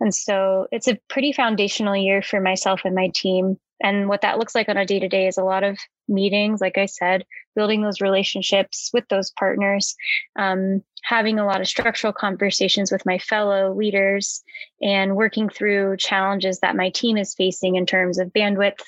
And 0.00 0.14
so 0.14 0.66
it's 0.72 0.88
a 0.88 0.98
pretty 1.08 1.32
foundational 1.32 1.96
year 1.96 2.22
for 2.22 2.40
myself 2.40 2.82
and 2.84 2.94
my 2.94 3.10
team. 3.14 3.58
And 3.82 4.08
what 4.08 4.22
that 4.22 4.38
looks 4.38 4.54
like 4.54 4.68
on 4.68 4.76
a 4.76 4.86
day 4.86 4.98
to 5.00 5.08
day 5.08 5.26
is 5.26 5.36
a 5.36 5.44
lot 5.44 5.62
of 5.62 5.78
meetings, 6.08 6.60
like 6.60 6.78
I 6.78 6.86
said, 6.86 7.24
building 7.54 7.82
those 7.82 8.00
relationships 8.00 8.90
with 8.92 9.06
those 9.08 9.30
partners, 9.32 9.94
um, 10.38 10.82
having 11.02 11.38
a 11.38 11.44
lot 11.46 11.60
of 11.60 11.68
structural 11.68 12.12
conversations 12.12 12.90
with 12.90 13.04
my 13.04 13.18
fellow 13.18 13.74
leaders, 13.74 14.42
and 14.80 15.16
working 15.16 15.48
through 15.48 15.96
challenges 15.98 16.60
that 16.60 16.76
my 16.76 16.90
team 16.90 17.16
is 17.16 17.34
facing 17.34 17.76
in 17.76 17.86
terms 17.86 18.18
of 18.18 18.32
bandwidth, 18.32 18.80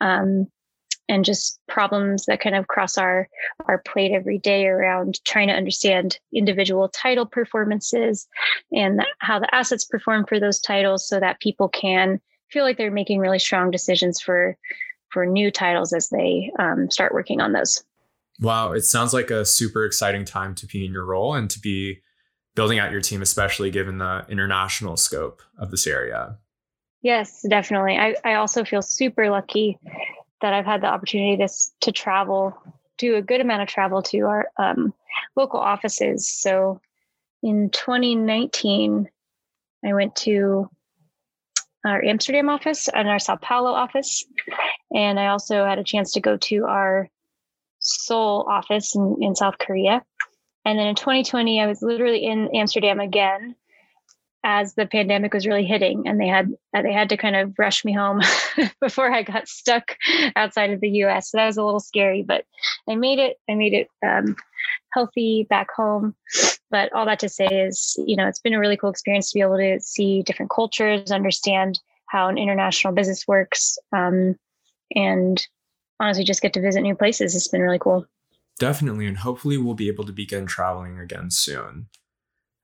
um, 0.00 0.46
and 1.08 1.24
just 1.24 1.58
problems 1.68 2.26
that 2.26 2.40
kind 2.40 2.54
of 2.54 2.68
cross 2.68 2.98
our 2.98 3.28
our 3.66 3.78
plate 3.78 4.12
every 4.12 4.38
day 4.38 4.66
around 4.66 5.18
trying 5.24 5.48
to 5.48 5.54
understand 5.54 6.18
individual 6.34 6.88
title 6.88 7.26
performances 7.26 8.28
and 8.72 9.02
how 9.18 9.38
the 9.38 9.52
assets 9.54 9.84
perform 9.84 10.26
for 10.26 10.38
those 10.38 10.60
titles 10.60 11.08
so 11.08 11.18
that 11.18 11.40
people 11.40 11.68
can 11.68 12.20
feel 12.50 12.64
like 12.64 12.76
they're 12.76 12.90
making 12.90 13.18
really 13.18 13.38
strong 13.38 13.70
decisions 13.70 14.20
for 14.20 14.56
for 15.10 15.24
new 15.24 15.50
titles 15.50 15.92
as 15.94 16.10
they 16.10 16.52
um, 16.58 16.90
start 16.90 17.14
working 17.14 17.40
on 17.40 17.52
those. 17.52 17.82
Wow 18.40 18.72
it 18.72 18.82
sounds 18.82 19.14
like 19.14 19.30
a 19.30 19.44
super 19.44 19.84
exciting 19.84 20.24
time 20.24 20.54
to 20.56 20.66
be 20.66 20.84
in 20.84 20.92
your 20.92 21.04
role 21.04 21.34
and 21.34 21.50
to 21.50 21.58
be 21.58 22.00
building 22.54 22.78
out 22.78 22.92
your 22.92 23.00
team 23.00 23.22
especially 23.22 23.70
given 23.70 23.98
the 23.98 24.26
international 24.28 24.96
scope 24.96 25.42
of 25.58 25.70
this 25.70 25.86
area. 25.86 26.36
Yes 27.02 27.44
definitely. 27.48 27.96
I, 27.96 28.14
I 28.24 28.34
also 28.34 28.64
feel 28.64 28.82
super 28.82 29.30
lucky 29.30 29.78
that 30.40 30.52
I've 30.52 30.66
had 30.66 30.82
the 30.82 30.86
opportunity 30.86 31.36
to, 31.38 31.52
to 31.80 31.92
travel, 31.92 32.56
do 32.96 33.16
a 33.16 33.22
good 33.22 33.40
amount 33.40 33.62
of 33.62 33.68
travel 33.68 34.02
to 34.02 34.20
our 34.20 34.48
um, 34.56 34.94
local 35.36 35.60
offices. 35.60 36.28
So 36.28 36.80
in 37.42 37.70
2019, 37.70 39.08
I 39.84 39.92
went 39.94 40.16
to 40.16 40.70
our 41.84 42.04
Amsterdam 42.04 42.48
office 42.48 42.88
and 42.88 43.08
our 43.08 43.18
Sao 43.18 43.36
Paulo 43.36 43.72
office. 43.72 44.24
And 44.94 45.18
I 45.18 45.28
also 45.28 45.64
had 45.64 45.78
a 45.78 45.84
chance 45.84 46.12
to 46.12 46.20
go 46.20 46.36
to 46.36 46.64
our 46.64 47.08
Seoul 47.80 48.44
office 48.48 48.96
in, 48.96 49.16
in 49.20 49.34
South 49.34 49.58
Korea. 49.58 50.02
And 50.64 50.78
then 50.78 50.88
in 50.88 50.96
2020, 50.96 51.60
I 51.60 51.66
was 51.66 51.80
literally 51.80 52.24
in 52.24 52.54
Amsterdam 52.54 53.00
again 53.00 53.54
as 54.48 54.74
the 54.74 54.86
pandemic 54.86 55.34
was 55.34 55.46
really 55.46 55.66
hitting 55.66 56.08
and 56.08 56.18
they 56.18 56.26
had 56.26 56.50
uh, 56.74 56.80
they 56.80 56.92
had 56.92 57.10
to 57.10 57.18
kind 57.18 57.36
of 57.36 57.52
rush 57.58 57.84
me 57.84 57.92
home 57.92 58.22
before 58.80 59.12
I 59.12 59.22
got 59.22 59.46
stuck 59.46 59.94
outside 60.36 60.70
of 60.70 60.80
the 60.80 60.88
US. 61.04 61.30
So 61.30 61.36
that 61.36 61.44
was 61.44 61.58
a 61.58 61.64
little 61.64 61.80
scary, 61.80 62.22
but 62.22 62.46
I 62.88 62.94
made 62.94 63.18
it. 63.18 63.36
I 63.50 63.54
made 63.54 63.74
it 63.74 63.88
um, 64.02 64.36
healthy 64.94 65.46
back 65.50 65.68
home. 65.70 66.14
But 66.70 66.90
all 66.94 67.04
that 67.04 67.18
to 67.20 67.28
say 67.28 67.44
is, 67.44 67.94
you 68.06 68.16
know, 68.16 68.26
it's 68.26 68.40
been 68.40 68.54
a 68.54 68.58
really 68.58 68.78
cool 68.78 68.88
experience 68.88 69.30
to 69.30 69.34
be 69.34 69.42
able 69.42 69.58
to 69.58 69.80
see 69.80 70.22
different 70.22 70.50
cultures, 70.50 71.12
understand 71.12 71.78
how 72.06 72.28
an 72.28 72.38
international 72.38 72.94
business 72.94 73.28
works, 73.28 73.76
um, 73.94 74.34
and 74.94 75.46
honestly 76.00 76.24
just 76.24 76.40
get 76.40 76.54
to 76.54 76.62
visit 76.62 76.80
new 76.80 76.94
places. 76.94 77.36
It's 77.36 77.48
been 77.48 77.60
really 77.60 77.78
cool. 77.78 78.06
Definitely. 78.58 79.06
And 79.06 79.18
hopefully 79.18 79.58
we'll 79.58 79.74
be 79.74 79.88
able 79.88 80.04
to 80.04 80.12
begin 80.12 80.46
traveling 80.46 80.98
again 80.98 81.30
soon. 81.30 81.88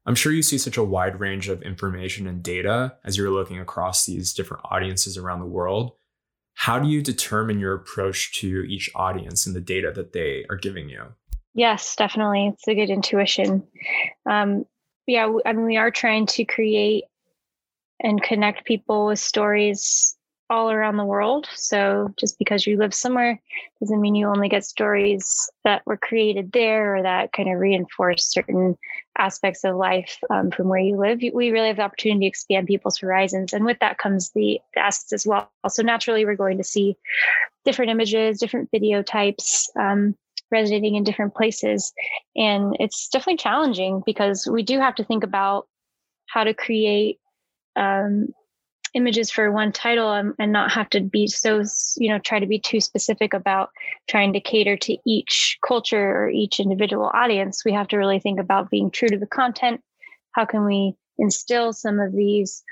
I'm 0.07 0.15
sure 0.15 0.33
you 0.33 0.43
see 0.43 0.59
such 0.59 0.77
a 0.77 0.85
wide 0.85 1.19
range 1.21 1.49
of 1.49 1.63
information 1.63 2.27
and 2.27 2.43
data 2.43 2.97
as 3.05 3.17
you're 3.17 3.31
looking 3.31 3.59
across 3.59 4.05
these 4.05 4.35
different 4.35 4.65
audiences 4.71 5.17
around 5.17 5.41
the 5.41 5.47
world. 5.47 5.93
How 6.55 6.79
do 6.79 6.89
you 6.89 7.03
determine 7.03 7.59
your 7.59 7.75
approach 7.75 8.39
to 8.41 8.65
each 8.69 8.91
audience 8.95 9.47
and 9.47 9.57
the 9.57 9.61
data 9.61 9.93
that 9.95 10.13
they 10.13 10.45
are 10.51 10.57
giving 10.57 10.89
you? 10.89 11.05
Yes, 11.55 11.97
definitely. 11.97 12.49
It's 12.49 12.69
a 12.69 12.75
good 12.75 12.91
intuition. 12.91 13.67
Um, 14.29 14.67
yeah, 15.07 15.33
I 15.45 15.53
mean, 15.53 15.67
we 15.67 15.77
are 15.77 15.91
trying 15.91 16.27
to 16.27 16.45
create 16.45 17.05
and 18.01 18.23
connect 18.23 18.67
people 18.67 19.07
with 19.07 19.19
stories 19.19 20.17
all 20.51 20.71
around 20.71 20.97
the 20.97 21.05
world. 21.05 21.49
So 21.55 22.13
just 22.19 22.39
because 22.39 22.67
you 22.67 22.77
live 22.77 22.93
somewhere 22.93 23.41
doesn't 23.81 24.01
mean 24.01 24.15
you 24.15 24.29
only 24.29 24.49
get 24.49 24.65
stories 24.65 25.51
that 25.65 25.83
were 25.87 25.97
created 25.97 26.53
there 26.53 26.97
or 26.97 27.03
that 27.03 27.33
kind 27.33 27.51
of 27.51 27.59
reinforce 27.59 28.31
certain 28.31 28.77
aspects 29.19 29.65
of 29.65 29.77
life 29.77 30.19
um, 30.31 30.51
from 30.51 30.69
where 30.69 30.81
you 30.81 30.97
live. 30.97 31.21
We 31.33 31.51
really 31.51 31.69
have 31.69 31.77
the 31.77 31.83
opportunity 31.83 32.27
to 32.27 32.29
expand 32.29 32.67
people's 32.67 32.99
horizons. 32.99 33.53
And 33.53 33.65
with 33.65 33.79
that 33.81 33.99
comes 33.99 34.31
the, 34.35 34.61
assets 34.77 35.13
as 35.13 35.27
well. 35.27 35.51
So 35.69 35.83
naturally, 35.83 36.25
we're 36.25 36.37
going 36.37 36.59
to 36.59 36.65
see 36.65 36.97
different 37.65 37.91
images, 37.91 38.39
different 38.39 38.71
video 38.71 39.03
types. 39.03 39.71
Um, 39.79 40.17
resonating 40.51 40.95
in 40.95 41.03
different 41.03 41.35
places 41.35 41.93
and 42.37 42.77
it's 42.79 43.09
definitely 43.09 43.39
challenging 43.39 44.03
because 44.07 44.47
we 44.47 44.63
do 44.63 44.79
have 44.79 44.95
to 44.95 45.03
think 45.03 45.25
about 45.25 45.67
how 46.27 46.45
to 46.45 46.55
create 46.55 47.19
um, 47.75 48.29
images 48.95 49.31
for 49.31 49.51
one 49.51 49.73
title 49.73 50.13
and, 50.13 50.35
and 50.39 50.53
not 50.53 50.71
have 50.73 50.89
to 50.91 51.01
be 51.01 51.27
so 51.27 51.63
you 51.97 52.09
know 52.09 52.19
try 52.19 52.39
to 52.39 52.47
be 52.47 52.59
too 52.59 52.81
specific 52.81 53.35
about 53.35 53.71
trying 54.09 54.33
to 54.33 54.41
cater 54.41 54.77
to 54.77 54.97
each 55.07 55.59
culture 55.67 56.17
or 56.17 56.31
each 56.31 56.61
individual 56.61 57.11
audience. 57.13 57.65
We 57.65 57.73
have 57.73 57.89
to 57.89 57.97
really 57.97 58.21
think 58.21 58.41
about 58.41 58.71
being 58.71 58.91
true 58.91 59.09
to 59.09 59.19
the 59.19 59.27
content. 59.27 59.83
How 60.33 60.45
can 60.45 60.65
we 60.65 60.95
instill 61.19 61.73
some 61.73 62.01
of 62.01 62.13
these 62.13 62.63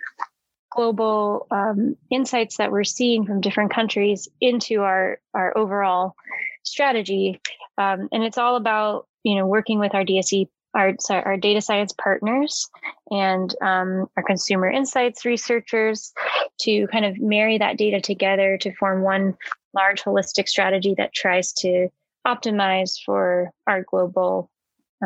global 0.70 1.46
um, 1.50 1.96
insights 2.10 2.56
that 2.56 2.72
we're 2.72 2.84
seeing 2.84 3.26
from 3.26 3.40
different 3.40 3.72
countries 3.72 4.28
into 4.40 4.82
our 4.82 5.18
our 5.34 5.56
overall 5.56 6.14
strategy? 6.62 7.40
Um, 7.78 8.08
and 8.12 8.22
it's 8.22 8.38
all 8.38 8.56
about 8.56 9.06
you 9.24 9.36
know 9.36 9.46
working 9.46 9.78
with 9.78 9.94
our 9.94 10.04
dse 10.04 10.48
our, 10.74 10.94
sorry, 11.00 11.22
our 11.24 11.36
data 11.36 11.60
science 11.60 11.92
partners 11.92 12.68
and 13.10 13.54
um, 13.62 14.06
our 14.16 14.22
consumer 14.22 14.70
insights 14.70 15.24
researchers 15.24 16.12
to 16.60 16.86
kind 16.88 17.04
of 17.04 17.20
marry 17.20 17.58
that 17.58 17.76
data 17.76 18.00
together 18.00 18.56
to 18.58 18.74
form 18.74 19.02
one 19.02 19.36
large 19.74 20.02
holistic 20.02 20.48
strategy 20.48 20.94
that 20.96 21.12
tries 21.12 21.52
to 21.52 21.88
optimize 22.26 22.94
for 23.04 23.50
our 23.66 23.82
global 23.82 24.50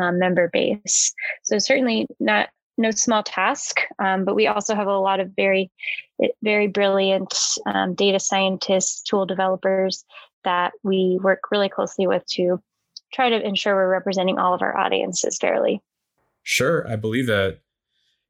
um, 0.01 0.19
member 0.19 0.49
base. 0.51 1.13
So 1.43 1.57
certainly 1.57 2.07
not 2.19 2.49
no 2.77 2.91
small 2.91 3.23
task, 3.23 3.81
um, 3.99 4.23
but 4.23 4.35
we 4.35 4.47
also 4.47 4.75
have 4.75 4.87
a 4.87 4.99
lot 4.99 5.19
of 5.19 5.31
very, 5.35 5.71
very 6.43 6.67
brilliant 6.67 7.35
um, 7.65 7.95
data 7.95 8.19
scientists, 8.19 9.01
tool 9.01 9.25
developers 9.25 10.05
that 10.43 10.73
we 10.83 11.19
work 11.21 11.39
really 11.51 11.69
closely 11.69 12.05
with 12.05 12.23
to 12.27 12.61
try 13.13 13.29
to 13.29 13.45
ensure 13.45 13.75
we're 13.75 13.91
representing 13.91 14.37
all 14.37 14.53
of 14.53 14.61
our 14.61 14.77
audiences 14.77 15.37
fairly. 15.37 15.81
Sure, 16.43 16.87
I 16.87 16.95
believe 16.95 17.29
it. 17.29 17.61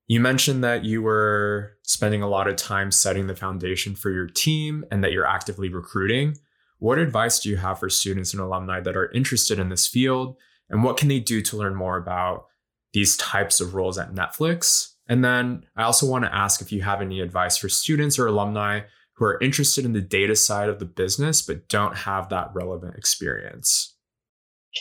You 0.07 0.21
mentioned 0.21 0.63
that 0.63 0.85
you 0.85 1.01
were 1.01 1.73
spending 1.83 2.21
a 2.21 2.29
lot 2.29 2.47
of 2.47 2.55
time 2.55 2.91
setting 2.91 3.27
the 3.27 3.35
foundation 3.35 3.95
for 3.95 4.09
your 4.09 4.27
team 4.27 4.85
and 4.89 5.03
that 5.03 5.11
you're 5.11 5.27
actively 5.27 5.69
recruiting. 5.69 6.37
What 6.79 6.97
advice 6.97 7.39
do 7.39 7.49
you 7.49 7.57
have 7.57 7.79
for 7.79 7.89
students 7.89 8.33
and 8.33 8.41
alumni 8.41 8.79
that 8.79 8.95
are 8.95 9.11
interested 9.11 9.59
in 9.59 9.69
this 9.69 9.85
field? 9.85 10.37
And 10.69 10.83
what 10.83 10.97
can 10.97 11.09
they 11.09 11.19
do 11.19 11.41
to 11.41 11.57
learn 11.57 11.75
more 11.75 11.97
about 11.97 12.45
these 12.93 13.17
types 13.17 13.59
of 13.59 13.73
roles 13.73 13.97
at 13.97 14.13
Netflix? 14.13 14.93
And 15.09 15.23
then 15.23 15.65
I 15.75 15.83
also 15.83 16.07
want 16.07 16.25
to 16.25 16.35
ask 16.35 16.61
if 16.61 16.71
you 16.71 16.81
have 16.83 17.01
any 17.01 17.19
advice 17.19 17.57
for 17.57 17.69
students 17.69 18.17
or 18.17 18.27
alumni 18.27 18.81
who 19.13 19.25
are 19.25 19.41
interested 19.41 19.83
in 19.83 19.93
the 19.93 20.01
data 20.01 20.35
side 20.35 20.69
of 20.69 20.79
the 20.79 20.85
business 20.85 21.41
but 21.41 21.67
don't 21.67 21.97
have 21.97 22.29
that 22.29 22.51
relevant 22.53 22.95
experience. 22.95 23.96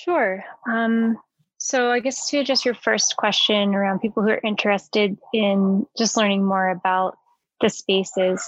Sure. 0.04 0.44
Um, 0.70 1.18
so, 1.58 1.90
I 1.90 2.00
guess 2.00 2.28
to 2.30 2.38
address 2.38 2.64
your 2.64 2.74
first 2.74 3.16
question 3.16 3.74
around 3.74 4.00
people 4.00 4.22
who 4.22 4.30
are 4.30 4.40
interested 4.44 5.16
in 5.32 5.86
just 5.96 6.16
learning 6.16 6.44
more 6.44 6.68
about 6.68 7.16
the 7.60 7.70
spaces 7.70 8.46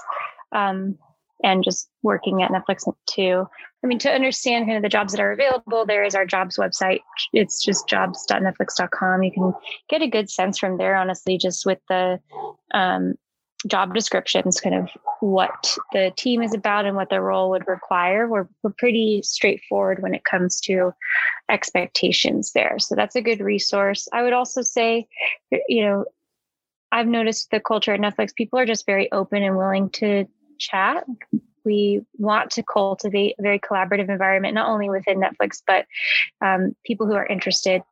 um, 0.53 0.99
and 1.43 1.65
just 1.65 1.89
working 2.03 2.43
at 2.43 2.51
Netflix 2.51 2.83
too. 3.07 3.47
I 3.83 3.87
mean, 3.87 3.99
to 4.01 4.11
understand 4.11 4.67
kind 4.67 4.77
of 4.77 4.83
the 4.83 4.89
jobs 4.89 5.13
that 5.13 5.21
are 5.21 5.33
available, 5.33 5.87
there 5.87 6.05
is 6.05 6.15
our 6.15 6.27
jobs 6.27 6.59
website. 6.59 7.01
It's 7.33 7.65
just 7.65 7.89
jobs.netflix.com. 7.89 9.23
You 9.23 9.33
can 9.33 9.55
get 9.89 10.03
a 10.03 10.09
good 10.09 10.29
sense 10.29 10.59
from 10.59 10.79
there, 10.79 10.97
honestly, 10.97 11.39
just 11.39 11.65
with 11.65 11.79
the 11.89 12.21
um, 12.75 13.15
job 13.67 13.93
descriptions, 13.93 14.61
kind 14.61 14.75
of 14.75 14.89
what 15.21 15.77
the 15.93 16.13
team 16.17 16.43
is 16.43 16.55
about 16.55 16.85
and 16.85 16.95
what 16.97 17.11
their 17.11 17.23
role 17.23 17.51
would 17.51 17.67
require. 17.67 18.29
We're, 18.29 18.49
we're 18.63 18.71
pretty 18.71 19.23
straightforward 19.23 20.01
when 20.03 20.15
it 20.15 20.25
comes 20.25 20.61
to 20.63 20.93
expectations 21.51 22.53
there. 22.53 22.79
So 22.79 22.95
that's 22.95 23.17
a 23.17 23.23
good 23.23 23.41
resource. 23.41 24.09
I 24.13 24.23
would 24.23 24.33
also 24.33 24.63
say, 24.63 25.09
you 25.69 25.83
know, 25.83 26.05
I've 26.93 27.09
noticed 27.09 27.51
the 27.51 27.61
culture 27.61 27.93
at 27.93 28.01
Netflix, 28.01 28.35
people 28.35 28.59
are 28.59 28.67
just 28.67 28.87
very 28.87 29.11
open 29.13 29.43
and 29.43 29.57
willing 29.57 29.91
to 29.91 30.27
chat. 30.59 31.05
We 31.65 32.03
want 32.17 32.51
to 32.53 32.63
cultivate 32.63 33.35
a 33.39 33.43
very 33.43 33.59
collaborative 33.59 34.09
environment, 34.09 34.55
not 34.55 34.71
only 34.71 34.89
within 34.89 35.21
Netflix, 35.21 35.63
but 35.67 35.85
um, 36.41 36.75
people 36.87 37.07
who 37.07 37.13
are 37.13 37.27
interested 37.27 37.83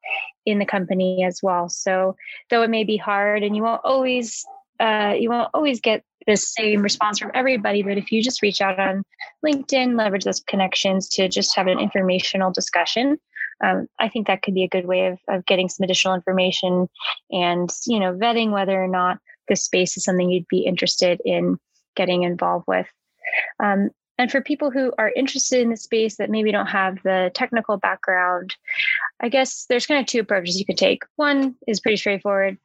in 0.46 0.58
the 0.58 0.64
company 0.64 1.24
as 1.24 1.40
well. 1.42 1.68
So, 1.68 2.16
though 2.48 2.62
it 2.62 2.70
may 2.70 2.84
be 2.84 2.96
hard 2.96 3.42
and 3.42 3.54
you 3.54 3.62
won't 3.62 3.82
always 3.84 4.46
uh, 4.80 5.14
you 5.18 5.30
won't 5.30 5.50
always 5.54 5.80
get 5.80 6.02
the 6.26 6.36
same 6.36 6.82
response 6.82 7.18
from 7.18 7.30
everybody, 7.34 7.82
but 7.82 7.98
if 7.98 8.10
you 8.10 8.22
just 8.22 8.42
reach 8.42 8.60
out 8.60 8.78
on 8.80 9.04
LinkedIn, 9.44 9.96
leverage 9.96 10.24
those 10.24 10.40
connections 10.40 11.08
to 11.10 11.28
just 11.28 11.54
have 11.54 11.68
an 11.68 11.78
informational 11.78 12.50
discussion, 12.50 13.18
um, 13.64 13.86
I 13.98 14.08
think 14.08 14.26
that 14.26 14.42
could 14.42 14.54
be 14.54 14.64
a 14.64 14.68
good 14.68 14.86
way 14.86 15.06
of, 15.06 15.18
of 15.28 15.46
getting 15.46 15.68
some 15.68 15.84
additional 15.84 16.14
information 16.14 16.88
and 17.30 17.70
you 17.86 17.98
know 17.98 18.12
vetting 18.12 18.50
whether 18.50 18.82
or 18.82 18.88
not 18.88 19.18
this 19.48 19.64
space 19.64 19.96
is 19.96 20.04
something 20.04 20.30
you'd 20.30 20.48
be 20.48 20.60
interested 20.60 21.20
in 21.24 21.58
getting 21.94 22.24
involved 22.24 22.64
with. 22.66 22.86
Um, 23.62 23.90
and 24.18 24.30
for 24.30 24.40
people 24.40 24.70
who 24.70 24.92
are 24.98 25.12
interested 25.14 25.60
in 25.60 25.70
the 25.70 25.76
space 25.76 26.16
that 26.16 26.30
maybe 26.30 26.50
don't 26.50 26.66
have 26.66 27.02
the 27.02 27.30
technical 27.34 27.76
background, 27.76 28.54
I 29.20 29.28
guess 29.28 29.66
there's 29.68 29.86
kind 29.86 30.00
of 30.00 30.06
two 30.06 30.20
approaches 30.20 30.58
you 30.58 30.64
could 30.64 30.78
take. 30.78 31.02
One 31.16 31.54
is 31.66 31.80
pretty 31.80 31.96
straightforward 31.96 32.58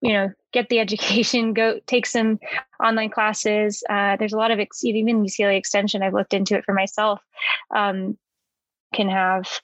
you 0.00 0.12
know 0.12 0.30
get 0.52 0.68
the 0.68 0.78
education 0.80 1.52
go 1.52 1.80
take 1.86 2.06
some 2.06 2.38
online 2.82 3.10
classes. 3.10 3.82
Uh, 3.88 4.16
there's 4.16 4.32
a 4.32 4.38
lot 4.38 4.50
of 4.50 4.58
ex- 4.58 4.84
even 4.84 5.22
ucla 5.22 5.56
extension 5.56 6.02
i've 6.02 6.14
looked 6.14 6.34
into 6.34 6.56
it 6.56 6.64
for 6.64 6.74
myself 6.74 7.20
um, 7.74 8.16
can 8.94 9.08
have 9.08 9.60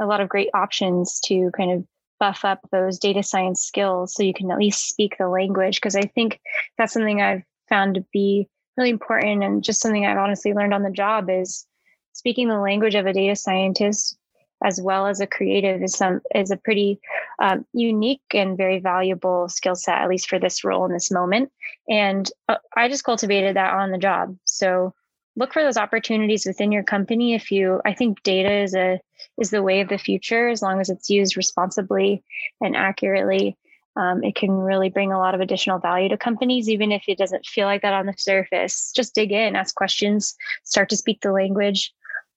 a 0.00 0.06
lot 0.06 0.20
of 0.20 0.28
great 0.28 0.50
options 0.54 1.20
to 1.20 1.50
kind 1.56 1.72
of 1.72 1.84
buff 2.18 2.44
up 2.44 2.60
those 2.72 2.98
data 2.98 3.22
science 3.22 3.62
skills 3.62 4.14
so 4.14 4.22
you 4.22 4.32
can 4.32 4.50
at 4.50 4.58
least 4.58 4.88
speak 4.88 5.16
the 5.18 5.28
language. 5.28 5.76
Because 5.76 5.96
i 5.96 6.02
think 6.02 6.40
that's 6.78 6.92
something 6.92 7.20
i've 7.20 7.42
found 7.68 7.96
to 7.96 8.04
be 8.12 8.48
really 8.76 8.90
important 8.90 9.42
and 9.42 9.64
just 9.64 9.80
something 9.80 10.06
i've 10.06 10.18
honestly 10.18 10.52
learned 10.52 10.74
on 10.74 10.82
the 10.82 10.90
job 10.90 11.28
is 11.30 11.66
speaking 12.12 12.48
the 12.48 12.58
language 12.58 12.94
of 12.94 13.06
a 13.06 13.12
data 13.12 13.36
scientist 13.36 14.16
as 14.64 14.80
well 14.80 15.06
as 15.06 15.20
a 15.20 15.26
creative 15.26 15.82
is 15.82 15.94
some 15.94 16.20
is 16.34 16.50
a 16.50 16.56
pretty 16.56 16.98
um, 17.40 17.66
unique 17.72 18.22
and 18.32 18.56
very 18.56 18.78
valuable 18.78 19.48
skill 19.48 19.74
set 19.74 19.98
at 19.98 20.08
least 20.08 20.28
for 20.28 20.38
this 20.38 20.64
role 20.64 20.84
in 20.86 20.92
this 20.92 21.10
moment. 21.10 21.50
And 21.88 22.30
uh, 22.48 22.56
i 22.76 22.88
just 22.88 23.04
cultivated 23.04 23.56
that 23.56 23.74
on 23.74 23.90
the 23.90 23.98
job. 23.98 24.36
So 24.44 24.94
look 25.36 25.52
for 25.52 25.62
those 25.62 25.76
opportunities 25.76 26.46
within 26.46 26.72
your 26.72 26.82
company 26.82 27.34
if 27.34 27.50
you 27.50 27.80
i 27.84 27.92
think 27.92 28.22
data 28.22 28.50
is 28.50 28.74
a 28.74 28.98
is 29.38 29.50
the 29.50 29.62
way 29.62 29.80
of 29.80 29.88
the 29.88 29.98
future. 29.98 30.48
As 30.48 30.62
long 30.62 30.80
as 30.80 30.88
it's 30.88 31.10
used 31.10 31.36
responsibly 31.36 32.22
and 32.60 32.76
accurately 32.76 33.56
um, 33.96 34.22
it 34.22 34.34
can 34.34 34.50
really 34.50 34.90
bring 34.90 35.12
a 35.12 35.18
lot 35.18 35.34
of 35.34 35.40
additional 35.40 35.78
value 35.78 36.08
to 36.08 36.16
companies 36.16 36.68
even 36.68 36.92
if 36.92 37.04
it 37.08 37.18
doesn't 37.18 37.46
feel 37.46 37.66
like 37.66 37.82
that 37.82 37.94
on 37.94 38.06
the 38.06 38.14
surface. 38.16 38.92
Just 38.96 39.14
dig 39.14 39.32
in 39.32 39.54
ask 39.54 39.74
questions 39.74 40.34
start 40.64 40.88
to 40.88 40.96
speak 40.96 41.20
the 41.20 41.32
language 41.32 41.92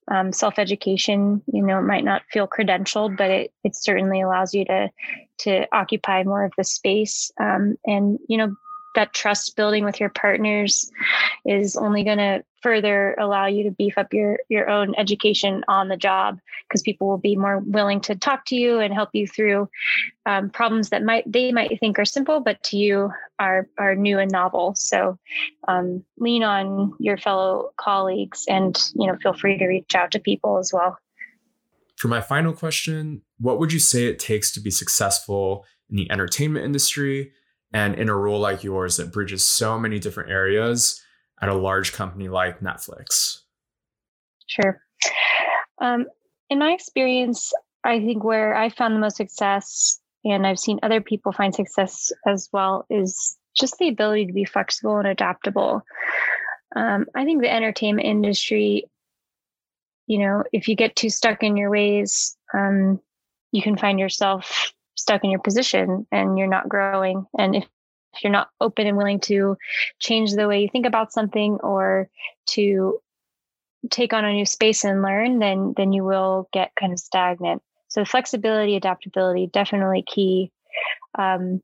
um, 0.10 0.32
self-education 0.34 1.42
you 1.52 1.62
know 1.62 1.80
it 1.80 1.84
might 1.84 2.04
not 2.04 2.24
feel 2.32 2.48
credentialed 2.48 3.18
but 3.18 3.30
it, 3.30 3.54
it 3.64 3.76
certainly 3.76 4.22
allows 4.22 4.54
you 4.54 4.66
to 4.66 4.90
to 5.40 5.66
occupy 5.74 6.24
more 6.24 6.44
of 6.44 6.54
the 6.58 6.64
space. 6.64 7.32
Um, 7.40 7.78
and 7.86 8.20
you 8.28 8.38
know 8.38 8.56
that 8.96 9.14
trust 9.14 9.56
building 9.56 9.84
with 9.84 10.00
your 10.00 10.10
partners 10.10 10.92
is 11.46 11.76
only 11.76 12.04
going 12.04 12.18
to 12.18 12.44
further 12.62 13.16
allow 13.20 13.46
you 13.46 13.64
to 13.64 13.72
beef 13.72 13.98
up 13.98 14.14
your 14.14 14.38
your 14.50 14.70
own 14.70 14.94
education 14.98 15.64
on 15.68 15.88
the 15.88 15.96
job 15.96 16.40
because 16.68 16.82
people 16.82 17.08
will 17.08 17.18
be 17.18 17.36
more 17.36 17.60
willing 17.60 18.02
to 18.02 18.16
talk 18.16 18.46
to 18.46 18.56
you 18.56 18.80
and 18.80 18.94
help 18.94 19.10
you 19.14 19.28
through 19.28 19.70
um, 20.26 20.50
problems 20.50 20.90
that 20.90 21.04
might 21.04 21.30
they 21.32 21.52
might 21.52 21.80
think 21.80 21.98
are 22.00 22.06
simple 22.06 22.40
but 22.40 22.62
to 22.64 22.78
you 22.78 23.12
are 23.40 23.68
are 23.78 23.96
new 23.96 24.20
and 24.20 24.32
novel. 24.32 24.74
So 24.76 25.18
um, 25.68 26.04
lean 26.18 26.44
on 26.44 26.94
your 27.00 27.18
fellow 27.18 27.72
colleagues 27.78 28.46
and 28.48 28.78
you 28.96 29.08
know 29.08 29.18
feel 29.22 29.34
free 29.34 29.58
to 29.58 29.68
reach 29.68 29.96
out 29.96 30.12
to 30.12 30.20
people 30.20 30.58
as 30.58 30.74
well. 30.74 30.98
For 31.98 32.08
my 32.08 32.22
final 32.22 32.54
question 32.54 33.22
what 33.40 33.60
would 33.60 33.72
you 33.72 33.80
say 33.80 34.06
it 34.06 34.20
takes 34.20 34.52
to 34.52 34.60
be 34.60 34.72
successful 34.72 35.66
in 35.90 35.96
the 35.96 36.12
entertainment 36.12 36.66
industry 36.66 37.32
and 37.74 37.96
in 37.96 38.10
a 38.10 38.16
role 38.16 38.40
like 38.40 38.64
yours 38.64 38.98
that 38.98 39.12
bridges 39.12 39.44
so 39.44 39.80
many 39.80 40.00
different 40.00 40.30
areas 40.30 41.02
at 41.42 41.50
a 41.50 41.54
large 41.54 41.94
company 41.94 42.28
like 42.28 42.60
Netflix? 42.60 43.40
Sure. 44.48 44.82
Um, 45.80 46.08
in 46.50 46.60
my 46.60 46.72
experience, 46.72 47.54
I 47.84 48.00
think 48.00 48.24
where 48.24 48.56
I 48.56 48.70
found 48.70 48.96
the 48.96 49.00
most 49.00 49.18
success, 49.18 50.00
and 50.26 50.46
I've 50.46 50.60
seen 50.60 50.80
other 50.84 51.02
people 51.02 51.32
find 51.32 51.54
success 51.54 52.12
as 52.28 52.50
well, 52.52 52.86
is 52.90 53.38
just 53.56 53.78
the 53.78 53.88
ability 53.88 54.26
to 54.26 54.34
be 54.34 54.46
flexible 54.46 54.98
and 54.98 55.08
adaptable. 55.08 55.82
Um, 56.76 57.06
I 57.16 57.24
think 57.26 57.42
the 57.42 57.54
entertainment 57.54 58.08
industry, 58.08 58.86
you 60.08 60.20
know, 60.20 60.44
if 60.52 60.68
you 60.68 60.76
get 60.76 60.96
too 60.96 61.10
stuck 61.10 61.44
in 61.44 61.56
your 61.56 61.70
ways, 61.70 62.36
um, 62.54 63.00
you 63.52 63.62
can 63.62 63.78
find 63.78 64.00
yourself 64.00 64.74
stuck 65.00 65.24
in 65.24 65.32
your 65.32 65.40
position 65.40 66.06
and 66.12 66.38
you're 66.38 66.48
not 66.48 66.70
growing. 66.70 67.26
And 67.38 67.56
if, 67.56 67.64
if 68.14 68.24
you're 68.24 68.32
not 68.32 68.50
open 68.60 68.88
and 68.88 68.98
willing 68.98 69.20
to 69.22 69.58
change 70.00 70.34
the 70.34 70.48
way 70.48 70.62
you 70.62 70.70
think 70.70 70.86
about 70.86 71.14
something 71.14 71.60
or 71.62 72.10
to 72.48 73.00
take 73.90 74.14
on 74.14 74.26
a 74.26 74.34
new 74.34 74.46
space 74.46 74.84
and 74.84 75.02
learn, 75.02 75.40
then 75.40 75.74
then 75.78 75.94
you 75.94 76.04
will 76.04 76.50
get 76.52 76.76
kind 76.80 76.92
of 76.92 77.00
stagnant. 77.00 77.62
So 77.88 78.06
flexibility, 78.06 78.76
adaptability, 78.76 79.48
definitely 79.48 80.04
key. 80.04 80.52
Um, 81.18 81.62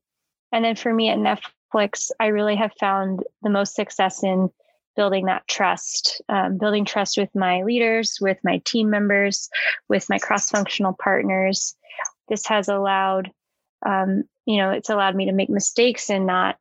and 0.52 0.64
then 0.64 0.76
for 0.76 0.92
me 0.92 1.10
at 1.10 1.18
Netflix, 1.18 2.10
I 2.18 2.26
really 2.28 2.56
have 2.56 2.72
found 2.80 3.22
the 3.42 3.50
most 3.50 3.74
success 3.74 4.24
in 4.24 4.50
building 4.96 5.26
that 5.26 5.46
trust, 5.46 6.22
um, 6.28 6.56
building 6.58 6.84
trust 6.84 7.18
with 7.18 7.28
my 7.34 7.62
leaders, 7.62 8.18
with 8.20 8.38
my 8.42 8.62
team 8.64 8.88
members, 8.88 9.48
with 9.88 10.08
my 10.08 10.18
cross 10.18 10.50
functional 10.50 10.96
partners. 10.98 11.76
This 12.28 12.46
has 12.46 12.68
allowed, 12.68 13.30
um, 13.84 14.24
you 14.46 14.58
know, 14.58 14.70
it's 14.70 14.90
allowed 14.90 15.14
me 15.14 15.26
to 15.26 15.32
make 15.32 15.50
mistakes 15.50 16.10
and 16.10 16.26
not 16.26 16.56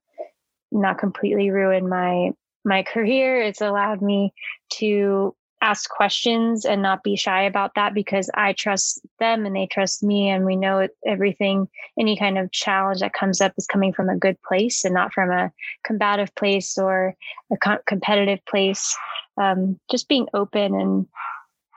not 0.72 0.98
completely 0.98 1.52
ruin 1.52 1.88
my 1.88 2.32
my 2.64 2.84
career. 2.84 3.42
It's 3.42 3.62
allowed 3.62 4.02
me 4.02 4.34
to 4.74 5.36
ask 5.62 5.90
questions 5.90 6.64
and 6.66 6.82
not 6.82 7.02
be 7.02 7.16
shy 7.16 7.44
about 7.44 7.74
that 7.76 7.94
because 7.94 8.30
I 8.36 8.54
trust 8.54 9.02
them 9.20 9.46
and 9.46 9.56
they 9.56 9.66
trust 9.66 10.04
me. 10.04 10.30
And 10.30 10.46
we 10.46 10.56
know 10.56 10.88
everything, 11.06 11.68
any 12.00 12.18
kind 12.18 12.38
of 12.38 12.52
challenge 12.52 13.00
that 13.00 13.14
comes 13.14 13.42
up 13.42 13.54
is 13.58 13.66
coming 13.66 13.92
from 13.92 14.10
a 14.10 14.18
good 14.18 14.38
place 14.44 14.86
and 14.86 14.94
not 14.94 15.12
from 15.12 15.32
a 15.32 15.52
combative 15.84 16.34
place 16.36 16.78
or 16.78 17.16
a 17.52 17.58
co- 17.58 17.80
competitive 17.88 18.46
place. 18.46 18.96
Um, 19.38 19.80
just 19.90 20.08
being 20.08 20.28
open 20.34 20.76
and 20.76 21.08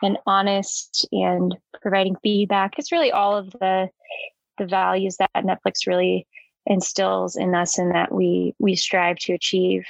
and 0.02 0.18
honest 0.26 1.06
and 1.12 1.56
providing 1.82 2.16
feedback. 2.22 2.78
It's 2.78 2.92
really 2.92 3.12
all 3.12 3.36
of 3.36 3.50
the 3.52 3.88
the 4.58 4.66
values 4.66 5.16
that 5.18 5.30
Netflix 5.36 5.86
really 5.86 6.26
instills 6.66 7.36
in 7.36 7.54
us 7.54 7.78
and 7.78 7.94
that 7.94 8.12
we 8.12 8.54
we 8.58 8.74
strive 8.74 9.16
to 9.18 9.32
achieve 9.32 9.84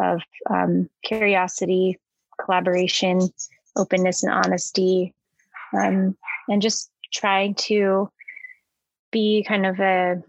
of 0.00 0.20
um, 0.50 0.88
curiosity, 1.04 1.98
collaboration, 2.40 3.20
openness, 3.76 4.22
and 4.22 4.32
honesty, 4.32 5.14
um, 5.76 6.16
and 6.48 6.62
just 6.62 6.90
trying 7.12 7.54
to 7.54 8.10
be 9.12 9.44
kind 9.46 9.66
of 9.66 9.78
a 9.78 10.22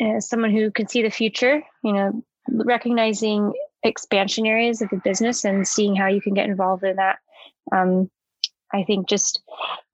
uh, 0.00 0.20
someone 0.20 0.52
who 0.52 0.70
can 0.70 0.88
see 0.88 1.02
the 1.02 1.10
future. 1.10 1.62
You 1.82 1.92
know, 1.92 2.24
recognizing 2.48 3.52
expansion 3.84 4.46
areas 4.46 4.82
of 4.82 4.90
the 4.90 4.96
business 4.96 5.44
and 5.44 5.66
seeing 5.66 5.96
how 5.96 6.06
you 6.06 6.20
can 6.20 6.34
get 6.34 6.48
involved 6.48 6.84
in 6.84 6.96
that. 6.96 7.18
Um, 7.72 8.10
I 8.74 8.84
think 8.84 9.08
just, 9.08 9.42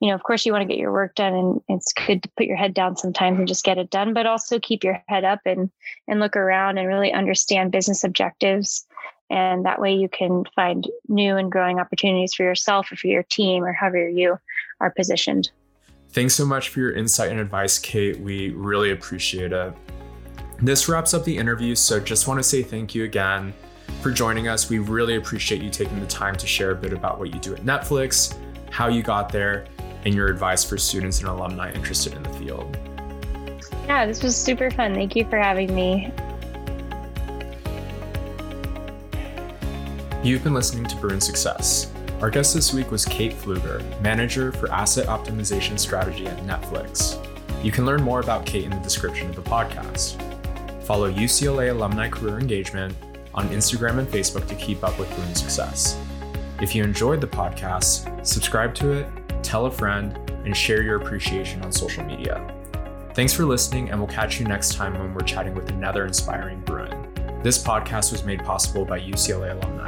you 0.00 0.08
know, 0.08 0.14
of 0.14 0.22
course 0.22 0.46
you 0.46 0.52
want 0.52 0.62
to 0.62 0.68
get 0.68 0.80
your 0.80 0.92
work 0.92 1.14
done 1.14 1.34
and 1.34 1.60
it's 1.68 1.92
good 1.92 2.22
to 2.22 2.30
put 2.36 2.46
your 2.46 2.56
head 2.56 2.74
down 2.74 2.96
sometimes 2.96 3.38
and 3.38 3.48
just 3.48 3.64
get 3.64 3.78
it 3.78 3.90
done, 3.90 4.14
but 4.14 4.26
also 4.26 4.60
keep 4.60 4.84
your 4.84 5.02
head 5.08 5.24
up 5.24 5.40
and 5.44 5.70
and 6.06 6.20
look 6.20 6.36
around 6.36 6.78
and 6.78 6.86
really 6.86 7.12
understand 7.12 7.72
business 7.72 8.04
objectives. 8.04 8.86
And 9.30 9.66
that 9.66 9.80
way 9.80 9.92
you 9.92 10.08
can 10.08 10.44
find 10.54 10.88
new 11.08 11.36
and 11.36 11.52
growing 11.52 11.78
opportunities 11.78 12.34
for 12.34 12.44
yourself 12.44 12.90
or 12.90 12.96
for 12.96 13.08
your 13.08 13.24
team 13.24 13.64
or 13.64 13.72
however 13.72 14.08
you 14.08 14.38
are 14.80 14.90
positioned. 14.90 15.50
Thanks 16.10 16.34
so 16.34 16.46
much 16.46 16.70
for 16.70 16.80
your 16.80 16.92
insight 16.92 17.30
and 17.30 17.38
advice, 17.38 17.78
Kate. 17.78 18.18
We 18.18 18.50
really 18.50 18.92
appreciate 18.92 19.52
it. 19.52 19.74
This 20.62 20.88
wraps 20.88 21.12
up 21.12 21.24
the 21.24 21.36
interview, 21.36 21.74
so 21.74 22.00
just 22.00 22.26
want 22.26 22.38
to 22.38 22.42
say 22.42 22.62
thank 22.62 22.94
you 22.94 23.04
again 23.04 23.52
for 24.02 24.10
joining 24.10 24.48
us. 24.48 24.68
We 24.68 24.78
really 24.78 25.16
appreciate 25.16 25.62
you 25.62 25.70
taking 25.70 26.00
the 26.00 26.06
time 26.06 26.36
to 26.36 26.46
share 26.46 26.70
a 26.70 26.76
bit 26.76 26.92
about 26.92 27.18
what 27.18 27.32
you 27.32 27.40
do 27.40 27.54
at 27.54 27.62
Netflix 27.62 28.36
how 28.70 28.88
you 28.88 29.02
got 29.02 29.30
there, 29.30 29.66
and 30.04 30.14
your 30.14 30.28
advice 30.28 30.64
for 30.64 30.78
students 30.78 31.20
and 31.20 31.28
alumni 31.28 31.72
interested 31.72 32.14
in 32.14 32.22
the 32.22 32.28
field. 32.30 32.78
Yeah, 33.86 34.06
this 34.06 34.22
was 34.22 34.36
super 34.36 34.70
fun. 34.70 34.94
Thank 34.94 35.16
you 35.16 35.24
for 35.28 35.38
having 35.38 35.74
me. 35.74 36.12
You've 40.22 40.44
been 40.44 40.54
listening 40.54 40.84
to 40.86 40.96
Bruin 40.96 41.20
Success. 41.20 41.92
Our 42.20 42.30
guest 42.30 42.54
this 42.54 42.74
week 42.74 42.90
was 42.90 43.04
Kate 43.04 43.32
Pfluger, 43.32 43.82
Manager 44.00 44.52
for 44.52 44.70
Asset 44.70 45.06
Optimization 45.06 45.78
Strategy 45.78 46.26
at 46.26 46.38
Netflix. 46.38 47.24
You 47.64 47.72
can 47.72 47.86
learn 47.86 48.02
more 48.02 48.20
about 48.20 48.44
Kate 48.44 48.64
in 48.64 48.70
the 48.70 48.76
description 48.78 49.28
of 49.28 49.36
the 49.36 49.42
podcast. 49.42 50.22
Follow 50.84 51.10
UCLA 51.12 51.70
Alumni 51.70 52.08
Career 52.08 52.38
Engagement 52.38 52.94
on 53.34 53.48
Instagram 53.48 53.98
and 53.98 54.08
Facebook 54.08 54.46
to 54.48 54.54
keep 54.54 54.84
up 54.84 54.98
with 54.98 55.12
Bruin 55.14 55.34
Success. 55.34 55.98
If 56.60 56.74
you 56.74 56.82
enjoyed 56.82 57.20
the 57.20 57.26
podcast, 57.26 58.26
subscribe 58.26 58.74
to 58.76 58.92
it, 58.92 59.06
tell 59.42 59.66
a 59.66 59.70
friend, 59.70 60.18
and 60.44 60.56
share 60.56 60.82
your 60.82 60.96
appreciation 60.96 61.62
on 61.62 61.70
social 61.70 62.04
media. 62.04 62.44
Thanks 63.14 63.32
for 63.32 63.44
listening, 63.44 63.90
and 63.90 63.98
we'll 63.98 64.08
catch 64.08 64.38
you 64.40 64.46
next 64.46 64.74
time 64.74 64.98
when 64.98 65.14
we're 65.14 65.20
chatting 65.20 65.54
with 65.54 65.70
another 65.70 66.04
inspiring 66.04 66.60
Bruin. 66.60 67.08
This 67.42 67.62
podcast 67.62 68.12
was 68.12 68.24
made 68.24 68.44
possible 68.44 68.84
by 68.84 69.00
UCLA 69.00 69.52
alumni. 69.52 69.87